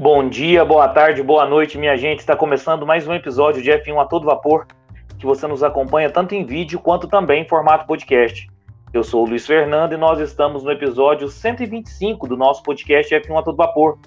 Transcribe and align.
Bom 0.00 0.30
dia, 0.30 0.64
boa 0.64 0.88
tarde, 0.88 1.22
boa 1.22 1.44
noite, 1.44 1.76
minha 1.76 1.94
gente. 1.94 2.20
Está 2.20 2.34
começando 2.34 2.86
mais 2.86 3.06
um 3.06 3.12
episódio 3.12 3.62
de 3.62 3.70
F1 3.70 4.00
a 4.00 4.06
todo 4.06 4.24
vapor, 4.24 4.66
que 5.18 5.26
você 5.26 5.46
nos 5.46 5.62
acompanha 5.62 6.08
tanto 6.08 6.34
em 6.34 6.42
vídeo 6.42 6.80
quanto 6.80 7.06
também 7.06 7.42
em 7.42 7.46
formato 7.46 7.86
podcast. 7.86 8.48
Eu 8.94 9.04
sou 9.04 9.26
o 9.26 9.28
Luiz 9.28 9.46
Fernando 9.46 9.92
e 9.92 9.98
nós 9.98 10.18
estamos 10.18 10.64
no 10.64 10.72
episódio 10.72 11.28
125 11.28 12.26
do 12.26 12.34
nosso 12.34 12.62
podcast 12.62 13.14
F1 13.14 13.40
a 13.40 13.42
todo 13.42 13.58
vapor. 13.58 13.98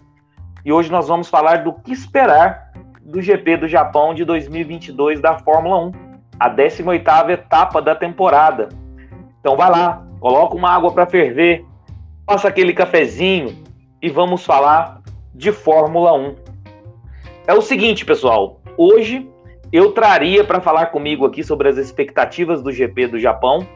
E 0.66 0.74
hoje 0.74 0.92
nós 0.92 1.08
vamos 1.08 1.30
falar 1.30 1.58
do 1.58 1.74
que 1.74 1.92
esperar 1.92 2.72
do 3.00 3.22
GP 3.22 3.58
do 3.58 3.68
Japão 3.68 4.16
de 4.16 4.26
2022 4.26 5.22
da 5.22 5.38
Fórmula 5.38 5.78
1, 5.78 5.92
a 6.40 6.50
18ª 6.50 7.30
etapa 7.30 7.80
da 7.80 7.94
temporada. 7.94 8.70
Então 9.40 9.56
vai 9.56 9.70
lá, 9.70 10.04
coloca 10.20 10.56
uma 10.56 10.72
água 10.72 10.92
para 10.92 11.06
ferver, 11.06 11.64
passa 12.26 12.48
aquele 12.48 12.74
cafezinho 12.74 13.64
e 14.02 14.10
vamos 14.10 14.44
falar 14.44 15.03
de 15.34 15.52
Fórmula 15.52 16.14
1. 16.14 16.36
É 17.48 17.54
o 17.54 17.62
seguinte, 17.62 18.06
pessoal, 18.06 18.62
hoje 18.78 19.30
eu 19.72 19.92
traria 19.92 20.44
para 20.44 20.62
falar 20.62 20.88
comigo 20.88 21.26
aqui 21.26 21.44
sobre 21.44 21.68
as 21.68 21.78
expectativas 21.78 22.62
do 22.62 22.72
GP 22.72 23.08
do 23.08 23.20
Japão 23.20 23.68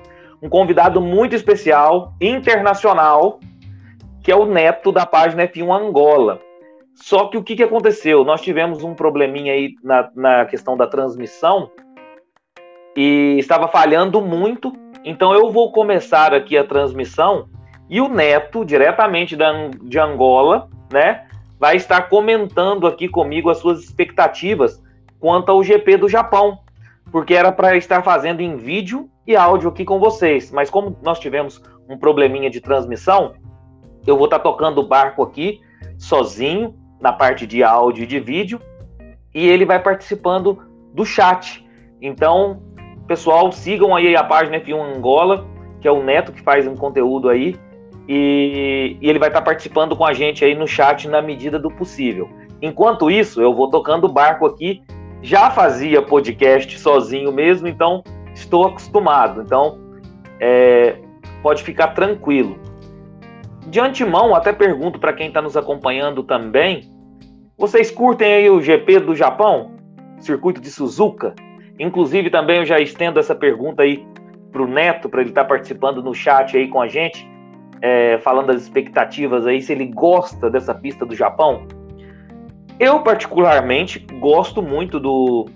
um 0.42 0.50
convidado 0.50 1.02
muito 1.02 1.36
especial, 1.36 2.14
internacional, 2.22 3.40
que 4.24 4.32
é 4.32 4.36
o 4.36 4.46
neto 4.46 4.92
da 4.92 5.06
página 5.06 5.48
F1 5.48 5.72
Angola. 5.72 6.40
Só 6.94 7.28
que 7.28 7.38
o 7.38 7.44
que, 7.44 7.56
que 7.56 7.64
aconteceu? 7.64 8.24
Nós 8.24 8.42
tivemos 8.42 8.84
um 8.84 8.94
probleminha 8.94 9.54
aí 9.54 9.76
na, 9.84 10.10
na 10.16 10.46
questão 10.46 10.76
da 10.76 10.88
transmissão 10.88 11.70
e 12.96 13.38
estava 13.40 13.68
falhando 13.68 14.22
muito. 14.22 14.74
Então 15.04 15.34
eu 15.34 15.50
vou 15.52 15.72
começar 15.72 16.34
aqui 16.34 16.58
a 16.58 16.64
transmissão 16.64 17.48
e 17.90 18.02
o 18.02 18.10
neto, 18.10 18.66
diretamente 18.66 19.36
da, 19.36 19.70
de 19.82 20.00
Angola, 20.00 20.68
né, 20.92 21.27
vai 21.60 21.76
estar 21.76 22.10
comentando 22.10 22.88
aqui 22.88 23.08
comigo 23.08 23.50
as 23.50 23.58
suas 23.58 23.84
expectativas 23.84 24.82
quanto 25.20 25.52
ao 25.52 25.64
GP 25.64 25.98
do 25.98 26.10
Japão, 26.10 26.60
porque 27.12 27.34
era 27.34 27.52
para 27.52 27.76
estar 27.76 28.04
fazendo 28.04 28.42
em 28.42 28.56
vídeo 28.56 29.10
e 29.26 29.36
áudio 29.36 29.70
aqui 29.70 29.84
com 29.84 30.00
vocês, 30.00 30.52
mas 30.52 30.70
como 30.70 30.98
nós 31.02 31.20
tivemos 31.20 31.62
um 31.90 31.98
probleminha 31.98 32.50
de 32.50 32.62
transmissão, 32.62 33.34
eu 34.06 34.16
vou 34.16 34.26
estar 34.26 34.40
tocando 34.40 34.80
o 34.80 34.88
barco 34.88 35.24
aqui 35.24 35.60
sozinho 35.98 36.76
na 37.02 37.12
parte 37.12 37.46
de 37.46 37.64
áudio 37.64 38.04
e 38.04 38.08
de 38.08 38.20
vídeo 38.20 38.62
e 39.34 39.48
ele 39.48 39.66
vai 39.66 39.82
participando 39.82 40.64
do 40.94 41.06
chat. 41.06 41.66
Então, 42.02 42.62
pessoal, 43.08 43.52
sigam 43.52 43.96
aí 43.96 44.16
a 44.16 44.24
página 44.24 44.60
F1 44.60 44.96
Angola, 44.96 45.46
que 45.82 45.88
é 45.88 45.92
o 45.92 46.04
Neto 46.04 46.32
que 46.32 46.42
faz 46.42 46.68
um 46.68 46.76
conteúdo 46.76 47.30
aí 47.30 47.56
e, 48.08 48.98
e 49.02 49.10
ele 49.10 49.20
vai 49.20 49.28
estar 49.28 49.42
participando 49.42 49.96
com 49.96 50.06
a 50.06 50.14
gente 50.14 50.46
aí 50.46 50.56
no 50.56 50.68
chat 50.68 51.08
na 51.08 51.22
medida 51.22 51.60
do 51.60 51.70
possível. 51.70 52.30
Enquanto 52.62 53.12
isso, 53.12 53.42
eu 53.42 53.54
vou 53.54 53.70
tocando 53.70 54.06
o 54.06 54.12
barco 54.12 54.46
aqui. 54.46 54.82
Já 55.22 55.52
fazia 55.52 56.02
podcast 56.02 56.80
sozinho 56.80 57.32
mesmo, 57.32 57.68
então 57.68 58.04
estou 58.34 58.66
acostumado. 58.66 59.42
Então, 59.42 59.80
é, 60.40 60.96
pode 61.44 61.64
ficar 61.64 61.88
tranquilo. 61.90 62.58
De 63.68 63.80
antemão, 63.80 64.34
até 64.34 64.54
pergunto 64.54 65.00
para 65.00 65.12
quem 65.12 65.28
está 65.28 65.42
nos 65.42 65.58
acompanhando 65.58 66.24
também: 66.24 66.90
vocês 67.58 67.92
curtem 67.92 68.32
aí 68.32 68.50
o 68.50 68.62
GP 68.62 69.00
do 69.02 69.16
Japão? 69.16 69.76
Circuito 70.20 70.62
de 70.62 70.72
Suzuka? 70.72 71.36
Inclusive, 71.78 72.30
também 72.30 72.60
eu 72.60 72.66
já 72.66 72.80
estendo 72.80 73.20
essa 73.20 73.36
pergunta 73.36 73.84
aí 73.84 74.08
para 74.52 74.64
o 74.64 74.68
Neto, 74.68 75.10
para 75.10 75.22
ele 75.22 75.30
estar 75.30 75.44
tá 75.44 75.48
participando 75.48 76.02
no 76.02 76.14
chat 76.14 76.56
aí 76.56 76.68
com 76.70 76.82
a 76.82 76.88
gente 76.88 77.28
é, 77.82 78.18
falando 78.20 78.48
das 78.48 78.64
expectativas 78.64 79.46
aí, 79.46 79.62
se 79.62 79.72
ele 79.72 79.86
gosta 79.86 80.50
dessa 80.50 80.74
pista 80.74 81.06
do 81.06 81.16
Japão. 81.16 81.68
Eu, 82.80 83.02
particularmente, 83.02 84.00
gosto 84.20 84.62
muito 84.62 85.00
do, 85.00 85.48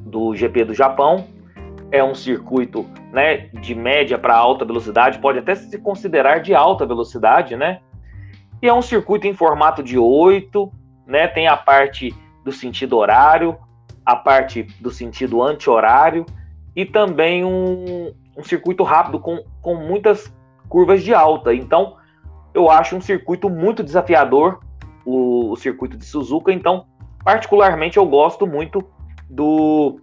do 0.00 0.34
GP 0.34 0.64
do 0.64 0.74
Japão. 0.74 1.26
É 1.90 2.02
um 2.02 2.14
circuito 2.14 2.86
né, 3.12 3.48
de 3.60 3.74
média 3.74 4.18
para 4.18 4.36
alta 4.36 4.64
velocidade, 4.64 5.18
pode 5.18 5.38
até 5.38 5.54
se 5.54 5.78
considerar 5.78 6.40
de 6.40 6.54
alta 6.54 6.84
velocidade, 6.84 7.56
né? 7.56 7.80
E 8.60 8.68
é 8.68 8.74
um 8.74 8.82
circuito 8.82 9.26
em 9.26 9.32
formato 9.32 9.82
de 9.82 9.98
8, 9.98 10.70
né? 11.06 11.28
Tem 11.28 11.46
a 11.46 11.56
parte 11.56 12.14
do 12.44 12.52
sentido 12.52 12.96
horário, 12.96 13.56
a 14.04 14.16
parte 14.16 14.62
do 14.80 14.90
sentido 14.90 15.42
anti-horário 15.42 16.24
e 16.74 16.84
também 16.84 17.44
um, 17.44 18.12
um 18.36 18.42
circuito 18.42 18.82
rápido 18.82 19.18
com, 19.18 19.42
com 19.60 19.74
muitas 19.74 20.32
curvas 20.68 21.02
de 21.02 21.14
alta. 21.14 21.54
Então, 21.54 21.96
eu 22.54 22.70
acho 22.70 22.96
um 22.96 23.00
circuito 23.00 23.48
muito 23.48 23.82
desafiador, 23.82 24.60
o, 25.04 25.52
o 25.52 25.56
circuito 25.56 25.96
de 25.96 26.04
Suzuka. 26.04 26.52
Então, 26.52 26.86
particularmente, 27.24 27.96
eu 27.96 28.06
gosto 28.06 28.46
muito 28.46 28.84
do, 29.28 30.00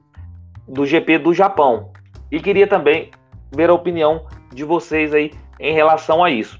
do 0.67 0.85
GP 0.85 1.19
do 1.19 1.33
Japão. 1.33 1.91
E 2.31 2.39
queria 2.39 2.67
também 2.67 3.11
ver 3.51 3.69
a 3.69 3.73
opinião 3.73 4.25
de 4.53 4.63
vocês 4.63 5.13
aí 5.13 5.31
em 5.59 5.73
relação 5.73 6.23
a 6.23 6.29
isso. 6.29 6.59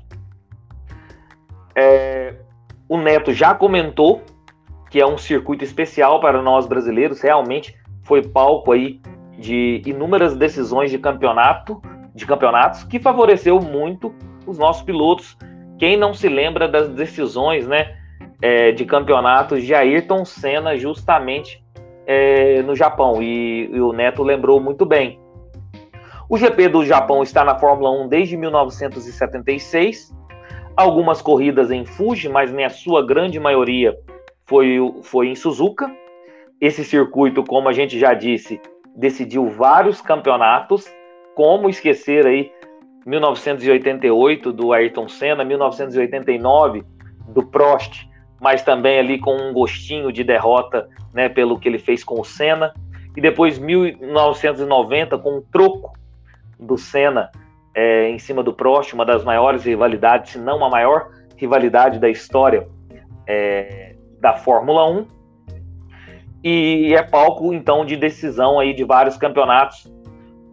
É, 1.76 2.36
o 2.88 2.98
Neto 2.98 3.34
já 3.34 3.54
comentou 3.54 4.22
que 4.90 5.02
é 5.02 5.06
um 5.06 5.18
circuito 5.18 5.64
especial 5.64 6.22
para 6.22 6.42
nós 6.42 6.66
brasileiros, 6.66 7.20
realmente 7.20 7.76
foi 8.04 8.22
palco 8.22 8.72
aí 8.72 9.02
de 9.38 9.82
inúmeras 9.86 10.38
decisões 10.38 10.90
de 10.90 10.98
campeonato 10.98 11.82
de 12.16 12.26
campeonatos 12.26 12.86
que 12.86 12.98
favoreceu 12.98 13.59
muito 13.59 14.16
os 14.48 14.58
nossos 14.58 14.81
pilotos. 14.81 15.38
Quem 15.78 15.98
não 15.98 16.14
se 16.14 16.30
lembra 16.30 16.68
das 16.68 16.90
decisões 16.90 17.68
né, 17.68 17.98
é, 18.42 18.72
de 18.72 18.86
campeonatos 18.86 19.62
de 19.62 19.76
Ayrton 19.76 20.24
Senna 20.24 20.78
justamente 20.78 21.62
é, 22.08 22.62
no 22.64 22.74
Japão? 22.74 23.22
E, 23.22 23.70
e 23.70 23.81
o 23.81 23.92
Neto 23.92 24.24
lembrou 24.24 24.62
muito 24.62 24.86
bem. 24.86 25.20
O 26.30 26.38
GP 26.38 26.70
do 26.70 26.86
Japão 26.86 27.22
está 27.22 27.44
na 27.44 27.59
Fórmula 27.59 27.92
1 27.92 28.08
desde 28.08 28.38
1976. 28.38 30.16
Algumas 30.75 31.22
corridas 31.22 31.70
em 31.70 31.86
Fuji, 31.86 32.30
mas 32.30 32.52
nem 32.52 32.66
a 32.66 32.70
sua 32.70 33.06
grande 33.06 33.40
maioria 33.40 33.96
foi, 34.46 34.78
foi 35.04 35.28
em 35.28 35.36
Suzuka. 35.36 35.92
Esse 36.59 36.84
circuito, 36.84 37.44
como 37.44 37.68
a 37.70 37.74
gente 37.74 38.00
já 38.00 38.14
disse, 38.14 38.59
decidiu 38.96 39.50
vários 39.50 40.02
campeonatos 40.02 40.86
como 41.35 41.69
esquecer 41.69 42.25
aí 42.25 42.51
1988 43.06 44.51
do 44.51 44.73
Ayrton 44.73 45.07
Senna, 45.07 45.44
1989 45.44 46.84
do 47.28 47.46
Prost, 47.46 48.07
mas 48.41 48.63
também 48.63 48.97
ali 48.97 49.19
com 49.19 49.35
um 49.35 49.53
gostinho 49.53 50.12
de 50.12 50.24
derrota, 50.24 50.88
né, 51.13 51.29
pelo 51.29 51.59
que 51.59 51.69
ele 51.69 51.78
fez 51.78 52.03
com 52.03 52.19
o 52.19 52.25
Senna, 52.25 52.74
e 53.16 53.22
depois 53.22 53.59
1990 53.59 55.18
com 55.19 55.38
um 55.38 55.41
troco 55.41 55.94
do 56.59 56.78
Senna 56.78 57.29
é, 57.75 58.09
em 58.09 58.18
cima 58.18 58.41
do 58.41 58.53
Prost, 58.53 58.94
uma 58.94 59.06
das 59.06 59.24
maiores 59.24 59.63
rivalidades, 59.63 60.31
se 60.31 60.40
não 60.40 60.63
a 60.66 60.69
maior 60.69 61.09
rivalidade 61.38 62.00
da 62.00 62.09
história 62.09 62.68
é, 63.28 63.95
da 64.19 64.34
Fórmula 64.34 64.90
1. 64.90 65.07
E 66.44 66.94
é 66.94 67.01
palco 67.01 67.53
então 67.53 67.85
de 67.85 67.95
decisão 67.95 68.59
aí 68.59 68.74
de 68.74 68.84
vários 68.84 69.18
campeonatos 69.18 69.91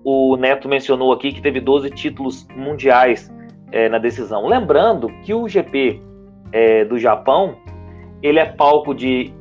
o 0.04 0.36
Neto 0.36 0.68
mencionou 0.68 1.12
aqui 1.12 1.32
que 1.32 1.40
teve 1.40 1.60
12 1.60 1.90
títulos 1.90 2.46
mundiais 2.56 3.32
é, 3.70 3.88
na 3.88 3.98
decisão. 3.98 4.46
Lembrando 4.46 5.08
que 5.22 5.32
o 5.32 5.48
GP 5.48 6.00
é, 6.52 6.84
do 6.84 6.98
Japão 6.98 7.56
ele 8.22 8.38
é 8.38 8.46
palco 8.46 8.94
de, 8.94 9.32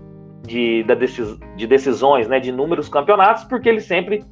de, 0.44 0.84
decis, 0.84 1.38
de 1.56 1.68
decisões, 1.68 2.28
né, 2.28 2.40
de 2.40 2.50
inúmeros 2.50 2.90
campeonatos, 2.90 3.44
porque 3.44 3.70
ele 3.70 3.82
sempre 3.82 4.24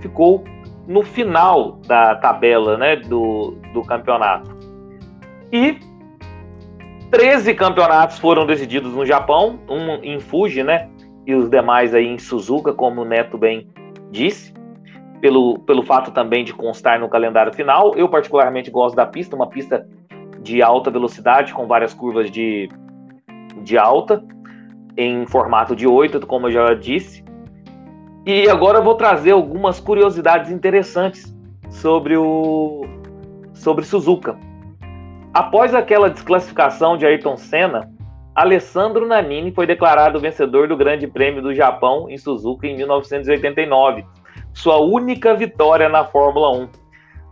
ficou 0.00 0.44
no 0.86 1.02
final 1.02 1.80
da 1.86 2.14
tabela 2.16 2.76
né, 2.76 2.96
do, 2.96 3.56
do 3.72 3.82
campeonato. 3.82 4.56
E 5.52 5.78
13 7.10 7.54
campeonatos 7.54 8.18
foram 8.18 8.46
decididos 8.46 8.92
no 8.92 9.04
Japão, 9.04 9.58
um 9.68 9.94
em 10.02 10.18
Fuji, 10.20 10.62
né? 10.62 10.88
E 11.26 11.34
os 11.34 11.48
demais 11.48 11.94
aí 11.94 12.06
em 12.06 12.18
Suzuka, 12.18 12.72
como 12.72 13.02
o 13.02 13.04
Neto 13.04 13.36
bem 13.38 13.68
disse 14.10 14.54
pelo, 15.20 15.58
pelo 15.60 15.82
fato 15.82 16.10
também 16.10 16.44
de 16.44 16.52
constar 16.52 17.00
no 17.00 17.08
calendário 17.08 17.52
final. 17.52 17.94
Eu, 17.96 18.08
particularmente, 18.08 18.70
gosto 18.70 18.94
da 18.94 19.06
pista, 19.06 19.36
uma 19.36 19.48
pista 19.48 19.86
de 20.40 20.62
alta 20.62 20.90
velocidade, 20.90 21.52
com 21.52 21.66
várias 21.66 21.92
curvas 21.92 22.30
de, 22.30 22.68
de 23.62 23.76
alta, 23.76 24.22
em 24.96 25.26
formato 25.26 25.74
de 25.74 25.86
8, 25.86 26.26
como 26.26 26.46
eu 26.46 26.52
já 26.52 26.74
disse. 26.74 27.24
E 28.24 28.48
agora 28.48 28.78
eu 28.78 28.82
vou 28.82 28.94
trazer 28.94 29.32
algumas 29.32 29.80
curiosidades 29.80 30.50
interessantes 30.50 31.34
sobre 31.70 32.16
o 32.16 32.84
sobre 33.54 33.84
Suzuka. 33.84 34.38
Após 35.32 35.74
aquela 35.74 36.10
desclassificação 36.10 36.96
de 36.96 37.06
Ayrton 37.06 37.36
Senna, 37.36 37.90
Alessandro 38.34 39.06
Nannini 39.06 39.50
foi 39.50 39.66
declarado 39.66 40.20
vencedor 40.20 40.68
do 40.68 40.76
Grande 40.76 41.06
Prêmio 41.06 41.42
do 41.42 41.54
Japão 41.54 42.08
em 42.10 42.18
Suzuka 42.18 42.66
em 42.66 42.76
1989 42.76 44.04
sua 44.56 44.78
única 44.78 45.34
vitória 45.34 45.86
na 45.86 46.02
Fórmula 46.02 46.50
1. 46.50 46.68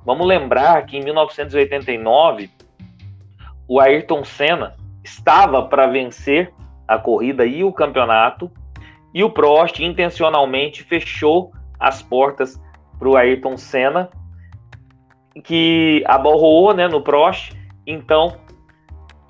Vamos 0.04 0.26
lembrar 0.26 0.84
que 0.84 0.98
em 0.98 1.02
1989 1.02 2.50
o 3.66 3.80
Ayrton 3.80 4.22
Senna 4.22 4.76
estava 5.02 5.62
para 5.62 5.86
vencer 5.86 6.52
a 6.86 6.98
corrida 6.98 7.46
e 7.46 7.64
o 7.64 7.72
campeonato, 7.72 8.50
e 9.14 9.24
o 9.24 9.30
Prost 9.30 9.80
intencionalmente 9.80 10.82
fechou 10.82 11.50
as 11.80 12.02
portas 12.02 12.60
para 12.98 13.08
o 13.08 13.16
Ayrton 13.16 13.56
Senna, 13.56 14.10
que 15.42 16.04
abalroou 16.06 16.74
né, 16.74 16.88
no 16.88 17.00
Prost, 17.00 17.56
então 17.86 18.36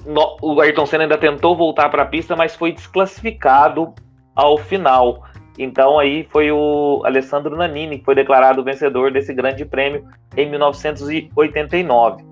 no, 0.04 0.36
o 0.42 0.60
Ayrton 0.60 0.84
Senna 0.84 1.04
ainda 1.04 1.16
tentou 1.16 1.56
voltar 1.56 1.88
para 1.90 2.02
a 2.02 2.06
pista, 2.06 2.34
mas 2.34 2.56
foi 2.56 2.72
desclassificado 2.72 3.94
ao 4.34 4.58
final. 4.58 5.22
Então 5.58 5.98
aí 5.98 6.26
foi 6.30 6.50
o 6.50 7.02
Alessandro 7.04 7.56
Nannini 7.56 7.98
que 7.98 8.04
foi 8.04 8.14
declarado 8.14 8.64
vencedor 8.64 9.12
desse 9.12 9.32
grande 9.32 9.64
prêmio 9.64 10.04
em 10.36 10.50
1989. 10.50 12.24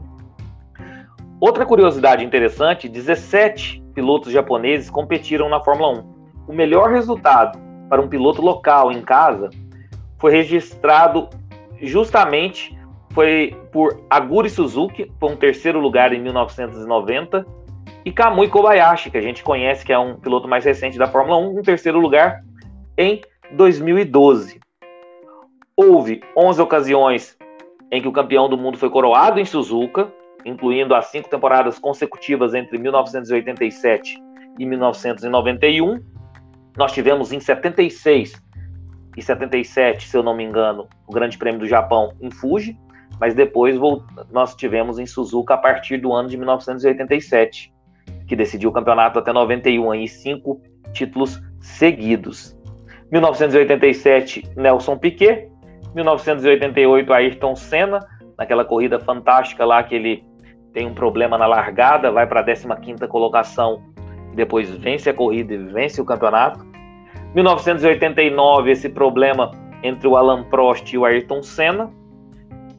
Outra 1.40 1.64
curiosidade 1.64 2.24
interessante: 2.24 2.88
17 2.88 3.82
pilotos 3.94 4.32
japoneses 4.32 4.90
competiram 4.90 5.48
na 5.48 5.60
Fórmula 5.60 6.00
1. 6.00 6.12
O 6.48 6.52
melhor 6.52 6.90
resultado 6.90 7.58
para 7.88 8.00
um 8.00 8.08
piloto 8.08 8.42
local 8.42 8.90
em 8.90 9.02
casa 9.02 9.50
foi 10.18 10.32
registrado 10.32 11.28
justamente 11.80 12.76
foi 13.12 13.54
por 13.70 14.02
Aguri 14.08 14.48
Suzuki, 14.48 15.10
foi 15.20 15.32
um 15.32 15.36
terceiro 15.36 15.78
lugar 15.78 16.12
em 16.12 16.20
1990, 16.20 17.46
e 18.04 18.10
Kamui 18.10 18.48
Kobayashi, 18.48 19.10
que 19.10 19.18
a 19.18 19.22
gente 19.22 19.42
conhece 19.42 19.84
que 19.84 19.92
é 19.92 19.98
um 19.98 20.16
piloto 20.16 20.48
mais 20.48 20.64
recente 20.64 20.98
da 20.98 21.06
Fórmula 21.06 21.38
1, 21.38 21.58
um 21.58 21.62
terceiro 21.62 22.00
lugar 22.00 22.42
em 23.02 23.20
2012. 23.50 24.60
Houve 25.76 26.22
11 26.36 26.62
ocasiões 26.62 27.36
em 27.90 28.00
que 28.00 28.06
o 28.06 28.12
campeão 28.12 28.48
do 28.48 28.56
mundo 28.56 28.78
foi 28.78 28.88
coroado 28.88 29.40
em 29.40 29.44
Suzuka, 29.44 30.10
incluindo 30.44 30.94
as 30.94 31.06
cinco 31.06 31.28
temporadas 31.28 31.80
consecutivas 31.80 32.54
entre 32.54 32.78
1987 32.78 34.16
e 34.56 34.64
1991. 34.64 36.00
Nós 36.76 36.92
tivemos 36.92 37.32
em 37.32 37.40
76 37.40 38.40
e 39.16 39.20
77, 39.22 40.08
se 40.08 40.16
eu 40.16 40.22
não 40.22 40.36
me 40.36 40.44
engano, 40.44 40.88
o 41.06 41.12
Grande 41.12 41.36
Prêmio 41.36 41.58
do 41.58 41.66
Japão 41.66 42.12
em 42.20 42.30
Fuji, 42.30 42.78
mas 43.18 43.34
depois 43.34 43.76
nós 44.30 44.54
tivemos 44.54 45.00
em 45.00 45.06
Suzuka 45.06 45.54
a 45.54 45.58
partir 45.58 45.96
do 45.96 46.12
ano 46.12 46.28
de 46.28 46.36
1987, 46.36 47.74
que 48.28 48.36
decidiu 48.36 48.70
o 48.70 48.72
campeonato 48.72 49.18
até 49.18 49.32
91 49.32 49.92
e 49.96 50.06
cinco 50.06 50.62
títulos 50.92 51.42
seguidos. 51.60 52.61
1987, 53.12 54.42
Nelson 54.56 54.96
Piquet. 54.96 55.48
1988, 55.94 57.12
Ayrton 57.12 57.54
Senna, 57.54 58.00
naquela 58.38 58.64
corrida 58.64 58.98
fantástica 58.98 59.62
lá 59.62 59.82
que 59.82 59.94
ele 59.94 60.24
tem 60.72 60.86
um 60.86 60.94
problema 60.94 61.36
na 61.36 61.46
largada, 61.46 62.10
vai 62.10 62.26
para 62.26 62.40
a 62.40 62.44
15ª 62.44 63.06
colocação, 63.08 63.82
depois 64.34 64.74
vence 64.74 65.10
a 65.10 65.12
corrida 65.12 65.52
e 65.52 65.58
vence 65.58 66.00
o 66.00 66.04
campeonato. 66.06 66.64
1989, 67.34 68.70
esse 68.70 68.88
problema 68.88 69.50
entre 69.82 70.08
o 70.08 70.16
Alan 70.16 70.44
Prost 70.44 70.90
e 70.94 70.96
o 70.96 71.04
Ayrton 71.04 71.42
Senna, 71.42 71.90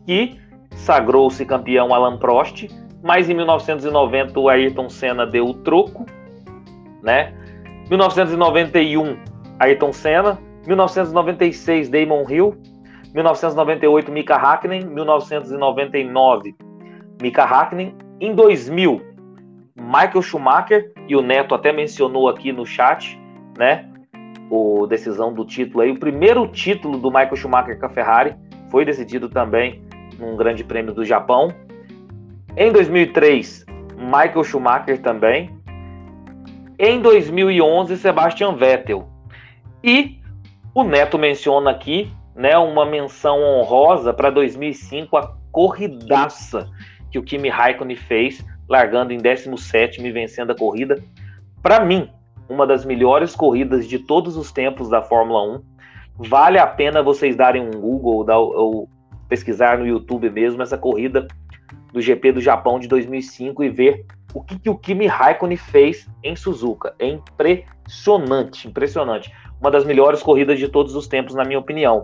que 0.08 0.40
sagrou-se 0.72 1.46
campeão 1.46 1.94
Alan 1.94 2.18
Prost, 2.18 2.68
mas 3.04 3.30
em 3.30 3.36
1990 3.36 4.40
o 4.40 4.50
Ayrton 4.50 4.90
Senna 4.90 5.28
deu 5.28 5.46
o 5.46 5.54
troco, 5.54 6.04
né? 7.04 7.32
1991 7.92 9.33
Ayrton 9.60 9.94
Senna, 9.94 10.40
1996 10.66 11.90
Damon 11.90 12.26
Hill, 12.30 12.56
1998 13.14 14.12
Mika 14.12 14.36
Hakkinen, 14.36 14.86
1999 14.86 16.56
Mika 17.22 17.44
Hakkinen, 17.44 17.96
em 18.20 18.34
2000 18.34 19.02
Michael 19.76 20.22
Schumacher 20.22 20.92
e 21.08 21.16
o 21.16 21.22
Neto 21.22 21.54
até 21.56 21.72
mencionou 21.72 22.30
aqui 22.30 22.52
no 22.52 22.66
chat, 22.66 23.20
né? 23.58 23.90
O 24.50 24.86
decisão 24.88 25.34
do 25.34 25.46
título 25.46 25.82
aí, 25.82 25.92
o 25.92 26.00
primeiro 26.00 26.48
título 26.48 26.98
do 26.98 27.10
Michael 27.10 27.36
Schumacher 27.36 27.80
com 27.80 27.86
a 27.86 27.90
Ferrari 27.90 28.36
foi 28.70 28.86
decidido 28.86 29.30
também 29.30 29.82
num 30.20 30.36
Grande 30.36 30.64
Prêmio 30.64 30.94
do 30.94 31.04
Japão. 31.04 31.54
Em 32.56 32.72
2003, 32.72 33.66
Michael 33.98 34.44
Schumacher 34.44 35.02
também. 35.02 35.50
Em 36.78 37.02
2011, 37.02 37.98
Sebastian 37.98 38.56
Vettel. 38.56 39.13
E 39.84 40.22
o 40.74 40.84
Neto 40.84 41.20
menciona 41.20 41.70
aqui, 41.70 42.10
né, 42.34 42.58
uma 42.58 42.86
menção 42.86 43.42
honrosa 43.42 44.14
para 44.14 44.30
2005, 44.30 45.18
a 45.18 45.36
corridaça 45.52 46.70
que 47.12 47.20
o 47.20 47.24
Kimi 47.24 47.50
Raikkonen 47.50 47.98
fez, 47.98 48.44
largando 48.68 49.12
em 49.12 49.18
17 49.18 50.02
e 50.02 50.12
vencendo 50.12 50.52
a 50.52 50.56
corrida. 50.56 51.04
Para 51.62 51.84
mim, 51.84 52.10
uma 52.50 52.66
das 52.66 52.86
melhores 52.86 53.36
corridas 53.36 53.88
de 53.88 54.00
todos 54.00 54.38
os 54.38 54.52
tempos 54.52 54.90
da 54.90 55.02
Fórmula 55.02 55.58
1. 55.58 55.64
Vale 56.18 56.60
a 56.60 56.68
pena 56.68 57.04
vocês 57.04 57.36
darem 57.36 57.62
um 57.62 57.72
Google 57.72 58.26
ou, 58.30 58.56
ou 58.56 58.90
pesquisar 59.28 59.78
no 59.78 59.86
YouTube 59.86 60.30
mesmo 60.30 60.62
essa 60.62 60.78
corrida 60.78 61.28
do 61.92 62.02
GP 62.02 62.34
do 62.34 62.42
Japão 62.42 62.80
de 62.80 62.88
2005 62.88 63.64
e 63.64 63.70
ver 63.70 64.06
o 64.34 64.42
que, 64.42 64.58
que 64.58 64.70
o 64.70 64.78
Kimi 64.78 65.08
Raikkonen 65.08 65.58
fez 65.58 66.08
em 66.24 66.36
Suzuka. 66.36 66.96
É 66.98 67.08
impressionante, 67.08 68.68
impressionante 68.68 69.32
uma 69.64 69.72
das 69.72 69.86
melhores 69.86 70.22
corridas 70.22 70.60
de 70.60 70.68
todos 70.68 70.94
os 70.94 71.08
tempos, 71.08 71.34
na 71.34 71.46
minha 71.46 71.58
opinião. 71.58 72.02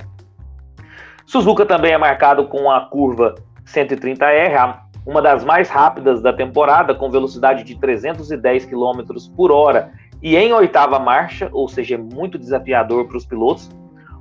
Suzuka 1.25 1.65
também 1.65 1.91
é 1.91 1.97
marcado 1.97 2.47
com 2.47 2.71
a 2.71 2.85
curva 2.85 3.35
130R, 3.65 4.79
uma 5.05 5.21
das 5.21 5.43
mais 5.43 5.69
rápidas 5.69 6.21
da 6.21 6.31
temporada, 6.31 6.95
com 6.95 7.11
velocidade 7.11 7.65
de 7.65 7.75
310 7.75 8.65
km 8.65 9.01
por 9.35 9.51
hora 9.51 9.91
e 10.23 10.37
em 10.37 10.53
oitava 10.53 10.99
marcha, 10.99 11.49
ou 11.51 11.67
seja, 11.67 11.95
é 11.95 11.97
muito 11.97 12.39
desafiador 12.39 13.09
para 13.09 13.17
os 13.17 13.25
pilotos, 13.25 13.69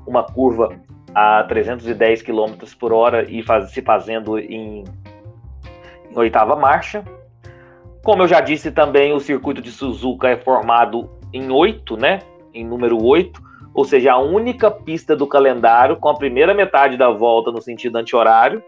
uma 0.05 0.25
curva 0.25 0.75
a 1.15 1.45
310 1.45 2.23
km 2.23 2.55
por 2.79 2.93
hora 2.93 3.23
e 3.31 3.41
faz, 3.45 3.71
se 3.71 3.83
fazendo 3.83 4.37
em, 4.37 4.83
em 6.11 6.19
oitava 6.19 6.57
marcha. 6.57 7.05
Como 8.03 8.25
eu 8.25 8.29
já 8.29 8.41
disse 8.41 8.73
também, 8.73 9.13
o 9.13 9.21
circuito 9.21 9.63
de 9.63 9.71
Suzuka 9.71 10.29
é 10.29 10.37
formado 10.37 11.09
em 11.33 11.51
oito, 11.53 11.97
né? 11.97 12.19
Em 12.59 12.67
número 12.67 13.03
8, 13.03 13.41
ou 13.75 13.85
seja, 13.85 14.13
a 14.13 14.19
única 14.19 14.71
pista 14.71 15.15
do 15.15 15.27
calendário 15.27 15.97
com 15.97 16.09
a 16.09 16.17
primeira 16.17 16.53
metade 16.53 16.97
da 16.97 17.11
volta 17.11 17.53
no 17.53 17.61
sentido 17.61 17.97
anti-horário 17.97 18.63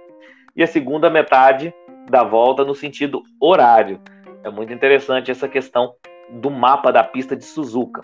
e 0.55 0.63
a 0.63 0.67
segunda 0.67 1.11
metade 1.11 1.75
da 2.09 2.23
volta 2.23 2.65
no 2.65 2.75
sentido 2.75 3.23
horário. 3.41 4.01
É 4.45 4.51
muito 4.51 4.73
interessante 4.73 5.31
essa 5.31 5.49
questão 5.49 5.93
do 6.31 6.51
mapa 6.51 6.93
da 6.93 7.03
pista 7.03 7.37
de 7.37 7.45
Suzuka. 7.45 8.03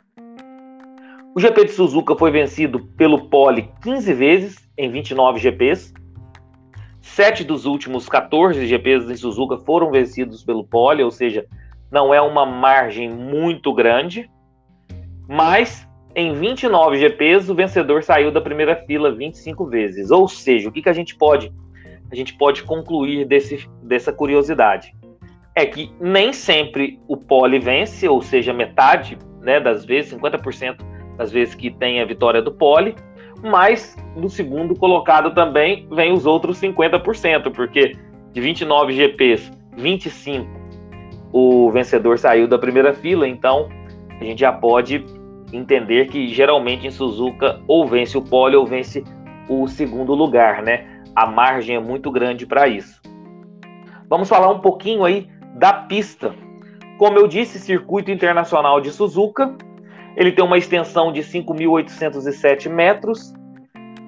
O 1.35 1.41
GP 1.41 1.67
de 1.67 1.73
Suzuka 1.73 2.17
foi 2.17 2.31
vencido 2.31 2.81
pelo 2.97 3.29
Pole 3.29 3.71
15 3.83 4.13
vezes 4.15 4.69
em 4.77 4.91
29 4.91 5.39
GPs. 5.39 5.93
Sete 7.01 7.45
dos 7.45 7.67
últimos 7.67 8.09
14 8.09 8.67
GPs 8.67 9.11
em 9.11 9.17
Suzuka 9.17 9.59
foram 9.59 9.91
vencidos 9.91 10.43
pelo 10.43 10.65
Pole, 10.65 11.05
ou 11.05 11.11
seja, 11.11 11.47
não 11.91 12.13
é 12.13 12.21
uma 12.21 12.45
margem 12.45 13.09
muito 13.09 13.73
grande. 13.73 14.29
Mas 15.29 15.87
em 16.15 16.33
29 16.33 16.97
GPs, 16.97 17.51
o 17.51 17.55
vencedor 17.55 18.03
saiu 18.03 18.31
da 18.31 18.41
primeira 18.41 18.75
fila 18.75 19.15
25 19.15 19.67
vezes. 19.67 20.11
Ou 20.11 20.27
seja, 20.27 20.69
o 20.69 20.73
que, 20.73 20.83
que 20.83 20.89
a 20.89 20.93
gente 20.93 21.15
pode 21.15 21.53
a 22.11 22.15
gente 22.15 22.35
pode 22.35 22.63
concluir 22.63 23.25
desse, 23.25 23.69
dessa 23.83 24.13
curiosidade? 24.13 24.95
É 25.55 25.67
que 25.67 25.91
nem 26.01 26.33
sempre 26.33 27.01
o 27.09 27.17
pole 27.17 27.59
vence, 27.59 28.09
ou 28.09 28.23
seja, 28.23 28.53
metade 28.53 29.19
né, 29.41 29.59
das 29.59 29.85
vezes, 29.85 30.15
50% 30.15 30.79
das 31.17 31.33
vezes 31.33 31.55
que 31.55 31.71
tem 31.71 32.01
a 32.01 32.05
vitória 32.05 32.41
do 32.41 32.53
pole, 32.53 32.95
mas 33.43 33.97
no 34.15 34.29
segundo 34.29 34.75
colocado 34.75 35.35
também 35.35 35.89
vem 35.91 36.13
os 36.13 36.27
outros 36.27 36.61
50%, 36.61 37.51
porque 37.53 37.97
de 38.33 38.41
29 38.41 38.93
GPs, 38.93 39.51
25 39.77 40.49
o 41.33 41.71
vencedor 41.71 42.19
saiu 42.19 42.47
da 42.47 42.59
primeira 42.59 42.95
fila, 42.95 43.27
então 43.27 43.69
a 44.21 44.25
gente 44.25 44.41
já 44.41 44.53
pode 44.53 45.05
entender 45.53 46.07
que 46.07 46.29
geralmente 46.29 46.87
em 46.87 46.91
Suzuka 46.91 47.61
ou 47.69 47.87
vence 47.87 48.17
o 48.17 48.23
pole 48.23 48.57
ou 48.57 48.67
vence 48.67 49.05
o 49.49 49.69
segundo 49.69 50.15
lugar, 50.15 50.63
né? 50.63 51.03
A 51.15 51.27
margem 51.27 51.77
é 51.77 51.81
muito 51.81 52.11
grande 52.11 52.47
para 52.47 52.67
isso. 52.67 53.01
Vamos 54.09 54.29
falar 54.29 54.51
um 54.51 54.61
pouquinho 54.61 55.05
aí 55.05 55.29
da 55.55 55.73
pista. 55.73 56.35
Como 56.99 57.19
eu 57.19 57.27
disse, 57.27 57.59
circuito 57.59 58.11
internacional 58.11 58.79
de 58.81 58.91
Suzuka, 58.91 59.55
ele 60.17 60.33
tem 60.33 60.45
uma 60.45 60.59
extensão 60.59 61.13
de 61.13 61.21
5.807 61.21 62.71
metros, 62.71 63.35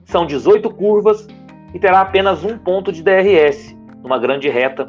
São 0.06 0.24
18 0.24 0.70
curvas 0.70 1.28
e 1.74 1.78
terá 1.78 2.00
apenas 2.00 2.42
um 2.44 2.56
ponto 2.56 2.90
de 2.90 3.02
DRS, 3.02 3.76
numa 4.02 4.18
grande 4.18 4.48
reta 4.48 4.86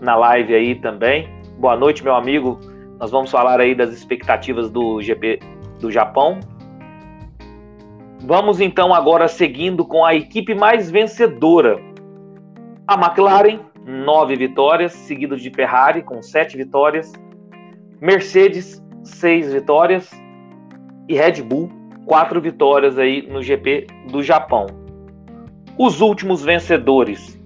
na 0.00 0.14
live 0.14 0.54
aí 0.54 0.76
também. 0.76 1.28
Boa 1.58 1.76
noite, 1.76 2.04
meu 2.04 2.14
amigo. 2.14 2.60
Nós 3.00 3.10
vamos 3.10 3.32
falar 3.32 3.60
aí 3.60 3.74
das 3.74 3.92
expectativas 3.92 4.70
do 4.70 5.02
GP 5.02 5.40
do 5.80 5.90
Japão. 5.90 6.38
Vamos 8.20 8.60
então 8.60 8.94
agora 8.94 9.26
seguindo 9.26 9.84
com 9.84 10.04
a 10.04 10.14
equipe 10.14 10.54
mais 10.54 10.88
vencedora 10.88 11.80
a 12.86 12.94
McLaren, 12.94 13.58
nove 13.84 14.36
vitórias, 14.36 14.92
seguido 14.92 15.36
de 15.36 15.50
Ferrari, 15.50 16.02
com 16.02 16.22
sete 16.22 16.56
vitórias. 16.56 17.12
Mercedes, 18.00 18.80
seis 19.02 19.52
vitórias. 19.52 20.08
E 21.08 21.16
Red 21.16 21.42
Bull, 21.42 21.81
quatro 22.06 22.40
vitórias 22.40 22.98
aí 22.98 23.26
no 23.28 23.42
GP 23.42 23.86
do 24.10 24.22
Japão. 24.22 24.66
Os 25.78 26.00
últimos 26.00 26.42
vencedores. 26.42 27.40